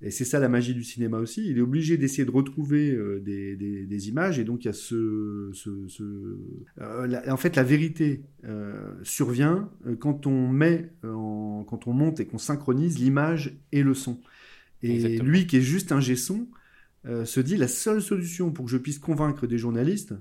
et 0.00 0.12
c'est 0.12 0.24
ça 0.24 0.38
la 0.38 0.48
magie 0.48 0.74
du 0.74 0.84
cinéma 0.84 1.18
aussi. 1.18 1.44
Il 1.48 1.58
est 1.58 1.62
obligé 1.62 1.96
d'essayer 1.96 2.24
de 2.24 2.30
retrouver 2.30 2.92
euh, 2.92 3.20
des, 3.20 3.56
des, 3.56 4.08
images. 4.08 4.38
Et 4.38 4.44
donc, 4.44 4.64
il 4.64 4.68
y 4.68 4.70
a 4.70 4.72
ce. 4.72 5.50
ce, 5.52 5.88
ce... 5.88 6.38
Euh, 6.80 7.20
en 7.28 7.36
fait, 7.36 7.56
la 7.56 7.64
vérité 7.64 8.22
euh, 8.44 8.94
survient 9.02 9.70
quand 9.98 10.26
on 10.28 10.48
met, 10.48 10.92
en, 11.02 11.64
quand 11.68 11.88
on 11.88 11.92
monte 11.92 12.20
et 12.20 12.26
qu'on 12.26 12.38
synchronise 12.38 12.98
l'image 12.98 13.58
et 13.72 13.82
le 13.82 13.94
son. 13.94 14.20
Et 14.82 15.18
lui, 15.18 15.48
qui 15.48 15.56
est 15.56 15.62
juste 15.62 15.90
un 15.90 15.98
G-son, 15.98 16.46
se 17.04 17.40
dit 17.40 17.56
la 17.56 17.66
seule 17.66 18.00
solution 18.00 18.52
pour 18.52 18.66
que 18.66 18.70
je 18.70 18.76
puisse 18.76 19.00
convaincre 19.00 19.48
des 19.48 19.58
journalistes 19.58 20.14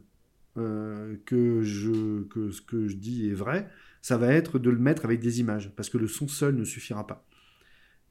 que, 0.56 1.62
je, 1.62 2.24
que 2.24 2.50
ce 2.50 2.62
que 2.62 2.88
je 2.88 2.96
dis 2.96 3.30
est 3.30 3.36
vrai, 3.36 3.70
ça 4.02 4.18
va 4.18 4.34
être 4.34 4.58
de 4.58 4.72
le 4.72 4.80
mettre 4.80 5.06
avec 5.06 5.20
des 5.20 5.40
images. 5.40 5.72
Parce 5.76 5.92
que 5.92 6.00
le 6.00 6.08
son 6.08 6.28
seul 6.28 6.56
ne 6.56 6.64
suffira 6.64 7.06
pas. 7.06 7.28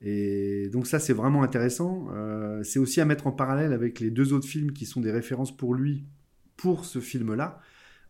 Et 0.02 0.68
donc 0.72 0.86
ça, 0.86 0.98
c'est 0.98 1.12
vraiment 1.12 1.42
intéressant. 1.42 2.08
Euh, 2.12 2.62
c'est 2.62 2.78
aussi 2.78 3.00
à 3.00 3.04
mettre 3.04 3.26
en 3.26 3.32
parallèle 3.32 3.72
avec 3.72 4.00
les 4.00 4.10
deux 4.10 4.32
autres 4.32 4.46
films 4.46 4.72
qui 4.72 4.86
sont 4.86 5.00
des 5.00 5.10
références 5.10 5.56
pour 5.56 5.74
lui, 5.74 6.04
pour 6.56 6.84
ce 6.84 7.00
film-là, 7.00 7.60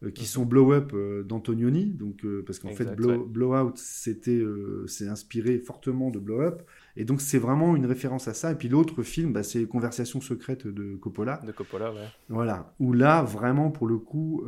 euh, 0.02 0.10
qui 0.10 0.26
sont 0.26 0.44
Blow 0.44 0.72
Up 0.72 0.90
euh, 0.94 1.22
d'Antonioni. 1.22 1.86
Donc 1.86 2.26
parce 2.44 2.58
qu'en 2.58 2.72
fait, 2.72 2.96
Blow, 2.96 3.24
Blow 3.24 3.56
Out, 3.56 3.78
c'était, 3.78 4.42
c'est 4.88 5.06
inspiré 5.06 5.58
fortement 5.58 6.10
de 6.10 6.18
Blow 6.18 6.40
Up. 6.40 6.62
Et 6.96 7.04
donc 7.04 7.20
c'est 7.20 7.38
vraiment 7.38 7.76
une 7.76 7.86
référence 7.86 8.26
à 8.26 8.34
ça. 8.34 8.50
Et 8.50 8.56
puis 8.56 8.68
l'autre 8.68 9.04
film, 9.04 9.32
bah, 9.32 9.44
c'est 9.44 9.64
Conversation 9.66 10.20
secrète 10.20 10.66
de 10.66 10.96
Coppola. 10.96 11.40
De 11.46 11.52
Coppola, 11.52 11.92
ouais. 11.92 12.00
Voilà. 12.28 12.74
Où 12.80 12.94
là, 12.94 13.22
vraiment, 13.22 13.70
pour 13.70 13.86
le 13.86 13.98
coup, 13.98 14.44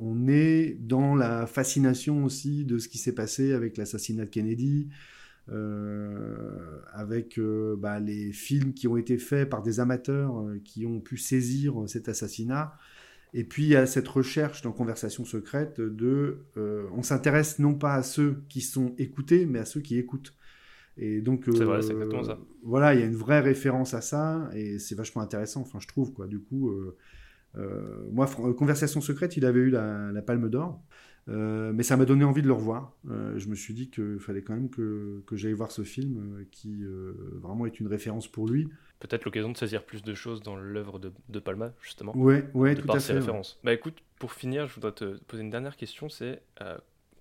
on 0.00 0.28
est 0.28 0.78
dans 0.80 1.14
la 1.14 1.46
fascination 1.46 2.24
aussi 2.24 2.64
de 2.64 2.78
ce 2.78 2.88
qui 2.88 2.96
s'est 2.96 3.14
passé 3.14 3.52
avec 3.52 3.76
l'assassinat 3.76 4.24
de 4.24 4.30
Kennedy. 4.30 4.88
Euh, 5.50 6.80
avec 6.92 7.38
euh, 7.38 7.74
bah, 7.78 8.00
les 8.00 8.32
films 8.32 8.74
qui 8.74 8.86
ont 8.86 8.98
été 8.98 9.16
faits 9.16 9.48
par 9.48 9.62
des 9.62 9.80
amateurs 9.80 10.40
euh, 10.40 10.60
qui 10.62 10.84
ont 10.84 11.00
pu 11.00 11.16
saisir 11.16 11.74
cet 11.86 12.08
assassinat. 12.08 12.74
Et 13.32 13.44
puis 13.44 13.62
il 13.62 13.68
y 13.70 13.76
a 13.76 13.86
cette 13.86 14.08
recherche 14.08 14.60
dans 14.60 14.72
Conversation 14.72 15.24
secrète 15.24 15.80
de, 15.80 16.38
on 16.56 17.02
s'intéresse 17.02 17.58
non 17.58 17.74
pas 17.74 17.94
à 17.94 18.02
ceux 18.02 18.42
qui 18.48 18.60
sont 18.62 18.94
écoutés, 18.98 19.46
mais 19.46 19.58
à 19.58 19.64
ceux 19.64 19.80
qui 19.80 19.98
écoutent. 19.98 20.34
Et 20.96 21.20
donc, 21.20 21.44
c'est 21.44 21.64
vrai, 21.64 21.82
c'est 21.82 21.92
exactement 21.92 22.24
ça. 22.24 22.38
Voilà, 22.64 22.94
il 22.94 23.00
y 23.00 23.02
a 23.02 23.06
une 23.06 23.14
vraie 23.14 23.40
référence 23.40 23.94
à 23.94 24.00
ça, 24.00 24.50
et 24.54 24.78
c'est 24.78 24.94
vachement 24.94 25.20
intéressant. 25.20 25.60
Enfin, 25.60 25.78
je 25.78 25.86
trouve 25.86 26.12
quoi. 26.14 26.26
Du 26.26 26.40
coup, 26.40 26.74
moi, 28.10 28.26
Conversation 28.56 29.02
secrète, 29.02 29.36
il 29.36 29.44
avait 29.44 29.60
eu 29.60 29.70
la 29.70 30.22
Palme 30.26 30.48
d'Or. 30.48 30.82
Euh, 31.28 31.72
mais 31.74 31.82
ça 31.82 31.96
m'a 31.96 32.04
donné 32.04 32.24
envie 32.24 32.42
de 32.42 32.46
le 32.46 32.52
revoir. 32.52 32.92
Euh, 33.10 33.38
je 33.38 33.48
me 33.48 33.54
suis 33.54 33.74
dit 33.74 33.90
qu'il 33.90 34.18
fallait 34.18 34.42
quand 34.42 34.54
même 34.54 34.70
que, 34.70 35.22
que 35.26 35.36
j'aille 35.36 35.52
voir 35.52 35.70
ce 35.70 35.82
film 35.82 36.38
euh, 36.38 36.44
qui 36.50 36.84
vraiment 37.40 37.66
est 37.66 37.80
une 37.80 37.88
référence 37.88 38.28
pour 38.28 38.48
lui. 38.48 38.68
Peut-être 39.00 39.24
l'occasion 39.24 39.50
de 39.50 39.56
saisir 39.56 39.84
plus 39.84 40.02
de 40.02 40.14
choses 40.14 40.42
dans 40.42 40.56
l'œuvre 40.56 40.98
de, 40.98 41.12
de, 41.28 41.38
Palma, 41.38 41.72
justement. 41.82 42.12
Oui, 42.16 42.36
ouais, 42.54 42.74
tout 42.74 42.90
à 42.90 42.98
fait. 42.98 43.12
références. 43.12 43.60
Bah 43.62 43.72
écoute, 43.72 44.02
pour 44.18 44.32
finir, 44.32 44.66
je 44.66 44.74
voudrais 44.74 44.92
te 44.92 45.18
poser 45.24 45.42
une 45.42 45.50
dernière 45.50 45.76
question, 45.76 46.08
c'est 46.08 46.42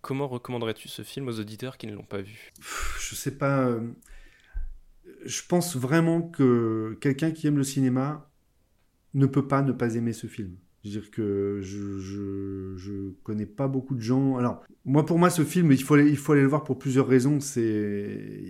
comment 0.01 0.27
recommanderais-tu 0.27 0.87
ce 0.87 1.01
film 1.01 1.27
aux 1.27 1.39
auditeurs 1.39 1.77
qui 1.77 1.85
ne 1.87 1.93
l'ont 1.93 2.03
pas 2.03 2.21
vu? 2.21 2.53
Je 2.99 3.15
sais 3.15 3.37
pas. 3.37 3.69
je 5.25 5.41
pense 5.47 5.75
vraiment 5.75 6.21
que 6.21 6.97
quelqu'un 7.01 7.31
qui 7.31 7.45
aime 7.45 7.57
le 7.57 7.63
cinéma 7.63 8.31
ne 9.13 9.25
peut 9.25 9.47
pas 9.47 9.61
ne 9.61 9.71
pas 9.71 9.95
aimer 9.95 10.13
ce 10.13 10.27
film. 10.27 10.55
Je 10.87 10.95
veux 10.95 11.01
dire 11.01 11.11
que 11.11 11.59
je, 11.61 11.99
je, 11.99 12.73
je, 12.77 12.91
connais 13.23 13.45
pas 13.45 13.67
beaucoup 13.67 13.95
de 13.95 14.01
gens. 14.01 14.37
Alors, 14.37 14.63
moi, 14.85 15.05
pour 15.05 15.19
moi, 15.19 15.29
ce 15.29 15.43
film, 15.43 15.71
il 15.71 15.83
faut 15.83 15.95
aller, 15.95 16.09
il 16.09 16.17
faut 16.17 16.31
aller 16.31 16.41
le 16.41 16.47
voir 16.47 16.63
pour 16.63 16.79
plusieurs 16.79 17.07
raisons. 17.07 17.39
C'est, 17.39 18.41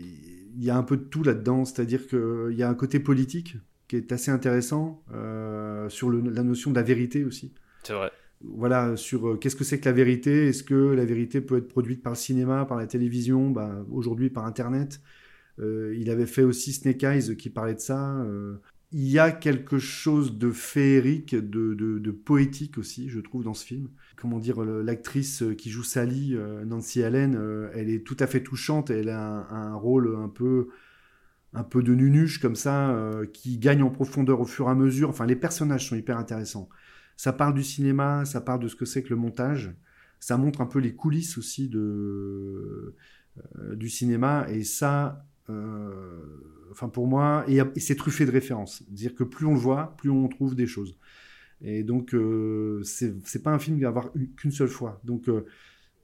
il 0.55 0.63
y 0.63 0.69
a 0.69 0.77
un 0.77 0.83
peu 0.83 0.97
de 0.97 1.03
tout 1.03 1.23
là-dedans. 1.23 1.65
C'est-à-dire 1.65 2.07
qu'il 2.07 2.55
y 2.55 2.63
a 2.63 2.69
un 2.69 2.75
côté 2.75 2.99
politique 2.99 3.57
qui 3.87 3.95
est 3.95 4.11
assez 4.11 4.31
intéressant 4.31 5.03
euh, 5.13 5.89
sur 5.89 6.09
le, 6.09 6.21
la 6.21 6.43
notion 6.43 6.71
de 6.71 6.75
la 6.75 6.83
vérité 6.83 7.23
aussi. 7.23 7.53
C'est 7.83 7.93
vrai. 7.93 8.11
Voilà, 8.41 8.95
sur 8.97 9.29
euh, 9.29 9.37
qu'est-ce 9.37 9.55
que 9.55 9.63
c'est 9.63 9.79
que 9.79 9.85
la 9.85 9.93
vérité? 9.93 10.47
Est-ce 10.47 10.63
que 10.63 10.75
la 10.75 11.05
vérité 11.05 11.41
peut 11.41 11.57
être 11.57 11.67
produite 11.67 12.03
par 12.03 12.13
le 12.13 12.17
cinéma, 12.17 12.65
par 12.65 12.77
la 12.77 12.85
télévision, 12.85 13.49
bah, 13.49 13.83
aujourd'hui 13.89 14.29
par 14.29 14.45
Internet 14.45 15.01
euh, 15.59 15.95
il 15.97 16.09
avait 16.09 16.25
fait 16.25 16.43
aussi 16.43 16.73
Snake 16.73 17.03
Eyes 17.03 17.35
qui 17.35 17.49
parlait 17.49 17.73
de 17.73 17.79
ça. 17.79 18.17
Euh, 18.21 18.57
il 18.91 19.09
y 19.09 19.19
a 19.19 19.31
quelque 19.31 19.79
chose 19.79 20.37
de 20.37 20.51
féerique, 20.51 21.35
de, 21.35 22.11
poétique 22.11 22.77
aussi, 22.77 23.09
je 23.09 23.19
trouve, 23.19 23.43
dans 23.43 23.53
ce 23.53 23.65
film. 23.65 23.89
Comment 24.15 24.39
dire, 24.39 24.63
l'actrice 24.63 25.43
qui 25.57 25.69
joue 25.69 25.83
Sally, 25.83 26.35
euh, 26.35 26.63
Nancy 26.63 27.03
Allen, 27.03 27.35
euh, 27.35 27.69
elle 27.73 27.89
est 27.89 28.05
tout 28.05 28.15
à 28.19 28.27
fait 28.27 28.41
touchante. 28.41 28.89
Elle 28.89 29.09
a 29.09 29.47
un, 29.51 29.75
rôle 29.75 30.15
un 30.15 30.29
peu, 30.29 30.69
un 31.53 31.63
peu 31.63 31.83
de 31.83 31.93
nunuche 31.93 32.39
comme 32.39 32.55
ça, 32.55 32.91
euh, 32.91 33.25
qui 33.25 33.57
gagne 33.57 33.83
en 33.83 33.89
profondeur 33.89 34.39
au 34.39 34.45
fur 34.45 34.67
et 34.67 34.71
à 34.71 34.75
mesure. 34.75 35.09
Enfin, 35.09 35.25
les 35.25 35.35
personnages 35.35 35.89
sont 35.89 35.97
hyper 35.97 36.17
intéressants. 36.17 36.69
Ça 37.17 37.33
parle 37.33 37.55
du 37.55 37.63
cinéma, 37.63 38.23
ça 38.23 38.39
parle 38.39 38.61
de 38.61 38.69
ce 38.69 38.75
que 38.75 38.85
c'est 38.85 39.03
que 39.03 39.09
le 39.09 39.17
montage. 39.17 39.75
Ça 40.19 40.37
montre 40.37 40.61
un 40.61 40.65
peu 40.65 40.79
les 40.79 40.95
coulisses 40.95 41.37
aussi 41.37 41.67
de, 41.67 42.95
du 43.73 43.89
cinéma. 43.89 44.47
Et 44.49 44.63
ça, 44.63 45.25
enfin 46.77 46.89
pour 46.89 47.07
moi, 47.07 47.43
et, 47.47 47.59
c'est 47.79 47.95
truffé 47.95 48.25
de 48.25 48.31
références. 48.31 48.83
C'est-à-dire 48.85 49.15
que 49.15 49.23
plus 49.23 49.47
on 49.47 49.53
le 49.53 49.59
voit, 49.59 49.95
plus 49.97 50.11
on 50.11 50.27
trouve 50.27 50.55
des 50.55 50.67
choses. 50.67 50.97
Et 51.61 51.83
donc, 51.83 52.13
euh, 52.13 52.81
c'est 52.83 53.41
pas 53.43 53.51
un 53.51 53.57
film 53.57 53.79
va 53.79 53.87
avoir 53.87 54.11
qu'une 54.35 54.51
seule 54.51 54.67
fois. 54.67 55.01
Donc, 55.03 55.27
euh, 55.27 55.45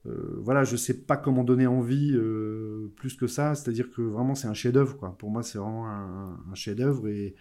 euh, 0.06 0.36
voilà, 0.40 0.64
je 0.64 0.76
sais 0.76 1.04
pas 1.04 1.16
comment 1.16 1.44
donner 1.44 1.68
envie 1.68 2.12
euh, 2.14 2.92
plus 2.96 3.14
que 3.14 3.28
ça. 3.28 3.54
C'est-à-dire 3.54 3.90
que 3.92 4.02
vraiment, 4.02 4.34
c'est 4.34 4.48
un 4.48 4.54
chef-d'œuvre. 4.54 4.96
Quoi. 4.96 5.16
Pour 5.16 5.30
moi, 5.30 5.44
c'est 5.44 5.58
vraiment 5.58 5.88
un, 5.88 6.54
chef-d'œuvre. 6.54 7.08
Et 7.08 7.36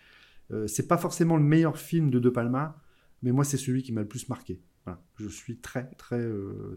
c'est 0.68 0.88
pas 0.88 0.98
forcément 0.98 1.36
le 1.36 1.44
meilleur 1.44 1.80
film 1.80 2.12
de 2.12 2.20
De 2.20 2.30
Palma, 2.30 2.80
mais 3.24 3.32
moi, 3.32 3.44
c'est 3.44 3.58
celui 3.58 3.82
qui 3.82 3.92
m'a 3.92 4.02
le 4.02 4.08
plus 4.08 4.30
marqué. 4.30 4.62
Je 5.18 5.28
suis 5.28 5.58
très, 5.58 5.90
très, 5.98 6.24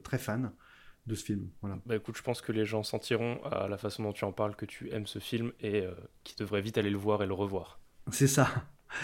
très 0.03 0.17
fan 0.17 0.53
de 1.07 1.15
ce 1.15 1.25
film. 1.25 1.49
Voilà. 1.61 1.79
Bah 1.87 1.97
écoute, 1.97 2.17
je 2.17 2.23
pense 2.23 2.41
que 2.41 2.53
les 2.53 2.65
gens 2.65 2.83
sentiront 2.83 3.43
à 3.45 3.69
la 3.69 3.79
façon 3.79 4.03
dont 4.03 4.13
tu 4.13 4.25
en 4.25 4.33
parles 4.33 4.57
que 4.57 4.67
tu 4.67 4.91
aimes 4.91 5.07
ce 5.07 5.19
film 5.19 5.53
et 5.61 5.83
euh, 5.83 5.93
qu'ils 6.25 6.37
devraient 6.37 6.61
vite 6.61 6.79
aller 6.79 6.91
le 6.91 6.99
voir 6.99 7.23
et 7.23 7.27
le 7.27 7.35
revoir. 7.35 7.81
C'est 8.11 8.29
ça. 8.29 8.49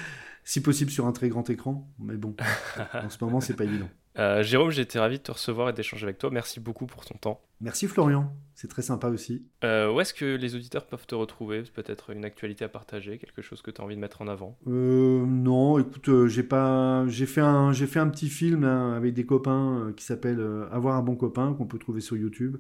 Si 0.45 0.61
possible 0.61 0.91
sur 0.91 1.07
un 1.07 1.13
très 1.13 1.29
grand 1.29 1.49
écran, 1.51 1.89
mais 2.01 2.17
bon, 2.17 2.35
en 2.95 3.09
ce 3.09 3.25
moment, 3.25 3.41
c'est 3.41 3.55
pas 3.55 3.63
évident. 3.63 3.89
Euh, 4.19 4.43
Jérôme, 4.43 4.71
j'ai 4.71 4.83
été 4.83 4.99
ravi 4.99 5.19
de 5.19 5.23
te 5.23 5.33
recevoir 5.33 5.71
et 5.71 5.73
d'échanger 5.73 6.05
avec 6.05 6.19
toi. 6.19 6.31
Merci 6.31 6.61
beaucoup 6.61 6.87
pour 6.87 7.05
ton 7.05 7.17
temps. 7.17 7.41
Merci 7.61 7.87
Florian, 7.87 8.33
c'est 8.55 8.69
très 8.69 8.83
sympa 8.83 9.09
aussi. 9.09 9.47
Euh, 9.63 9.91
où 9.93 10.01
est-ce 10.01 10.13
que 10.13 10.37
les 10.37 10.57
auditeurs 10.57 10.85
peuvent 10.87 11.07
te 11.07 11.15
retrouver? 11.15 11.63
Peut-être 11.63 12.11
une 12.11 12.25
actualité 12.25 12.65
à 12.65 12.69
partager, 12.69 13.19
quelque 13.19 13.41
chose 13.41 13.63
que 13.63 13.71
tu 13.71 13.81
as 13.81 13.85
envie 13.85 13.95
de 13.95 14.01
mettre 14.01 14.21
en 14.21 14.29
avant? 14.29 14.59
Euh, 14.67 15.25
Non, 15.25 15.79
écoute, 15.79 16.27
j'ai 16.27 16.43
pas, 16.43 17.07
j'ai 17.07 17.27
fait 17.27 17.41
un, 17.41 17.73
j'ai 17.73 17.87
fait 17.87 18.01
un 18.01 18.09
petit 18.09 18.29
film 18.29 18.65
avec 18.65 19.15
des 19.15 19.25
copains 19.25 19.93
qui 19.97 20.05
s'appelle 20.05 20.45
Avoir 20.73 20.97
un 20.97 21.03
bon 21.03 21.15
copain 21.15 21.55
qu'on 21.55 21.67
peut 21.67 21.79
trouver 21.79 22.01
sur 22.01 22.17
YouTube. 22.17 22.57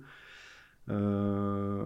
Euh, 0.88 1.84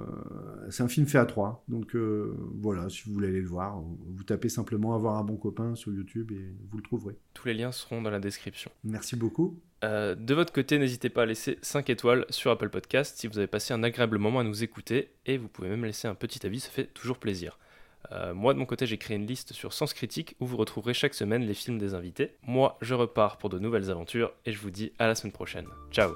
c'est 0.70 0.82
un 0.82 0.88
film 0.88 1.06
fait 1.06 1.18
à 1.18 1.26
trois, 1.26 1.62
donc 1.68 1.94
euh, 1.94 2.35
voilà, 2.54 2.88
si 2.88 3.02
vous 3.04 3.12
voulez 3.12 3.28
aller 3.28 3.40
le 3.40 3.48
voir, 3.48 3.78
vous 3.80 4.24
tapez 4.24 4.48
simplement 4.48 4.94
avoir 4.94 5.16
un 5.16 5.24
bon 5.24 5.37
copain 5.37 5.74
sur 5.74 5.92
YouTube 5.92 6.32
et 6.32 6.54
vous 6.70 6.78
le 6.78 6.82
trouverez. 6.82 7.16
Tous 7.35 7.46
les 7.46 7.54
liens 7.54 7.72
seront 7.72 8.00
dans 8.00 8.11
la 8.11 8.20
description. 8.20 8.70
Merci 8.85 9.16
beaucoup. 9.16 9.61
Euh, 9.85 10.14
de 10.14 10.35
votre 10.35 10.52
côté, 10.52 10.78
n'hésitez 10.78 11.11
pas 11.11 11.22
à 11.22 11.26
laisser 11.26 11.59
5 11.61 11.90
étoiles 11.90 12.24
sur 12.30 12.50
Apple 12.50 12.70
Podcast 12.70 13.18
si 13.18 13.26
vous 13.26 13.37
avez 13.38 13.46
passé 13.46 13.74
un 13.74 13.82
agréable 13.82 14.18
moment 14.18 14.40
à 14.40 14.44
nous 14.44 14.64
écouter 14.64 15.11
et 15.26 15.37
vous 15.37 15.48
pouvez 15.48 15.68
même 15.68 15.85
laisser 15.85 16.09
un 16.09 16.14
petit 16.14 16.46
avis, 16.46 16.61
ça 16.61 16.70
fait 16.70 16.87
toujours 16.87 17.18
plaisir. 17.18 17.59
moi 18.35 18.54
de 18.54 18.59
mon 18.59 18.66
côté 18.66 18.87
j'ai 18.87 18.98
créé 18.98 19.16
une 19.16 19.26
liste 19.26 19.52
sur 19.52 19.74
Sens 19.74 19.92
Critique 19.92 20.37
où 20.40 20.46
vous 20.46 20.56
retrouverez 20.56 20.94
chaque 20.94 21.14
semaine 21.14 21.42
les 21.42 21.54
films 21.54 21.78
des 21.78 21.92
invités. 21.92 22.32
Moi 22.46 22.78
je 22.80 22.94
repars 22.94 23.37
pour 23.37 23.50
de 23.50 23.59
nouvelles 23.59 23.90
aventures 23.90 24.32
et 24.46 24.52
je 24.52 24.59
vous 24.59 24.70
dis 24.70 24.92
à 24.98 25.06
la 25.06 25.14
semaine 25.14 25.32
prochaine. 25.32 25.66
Ciao 25.90 26.12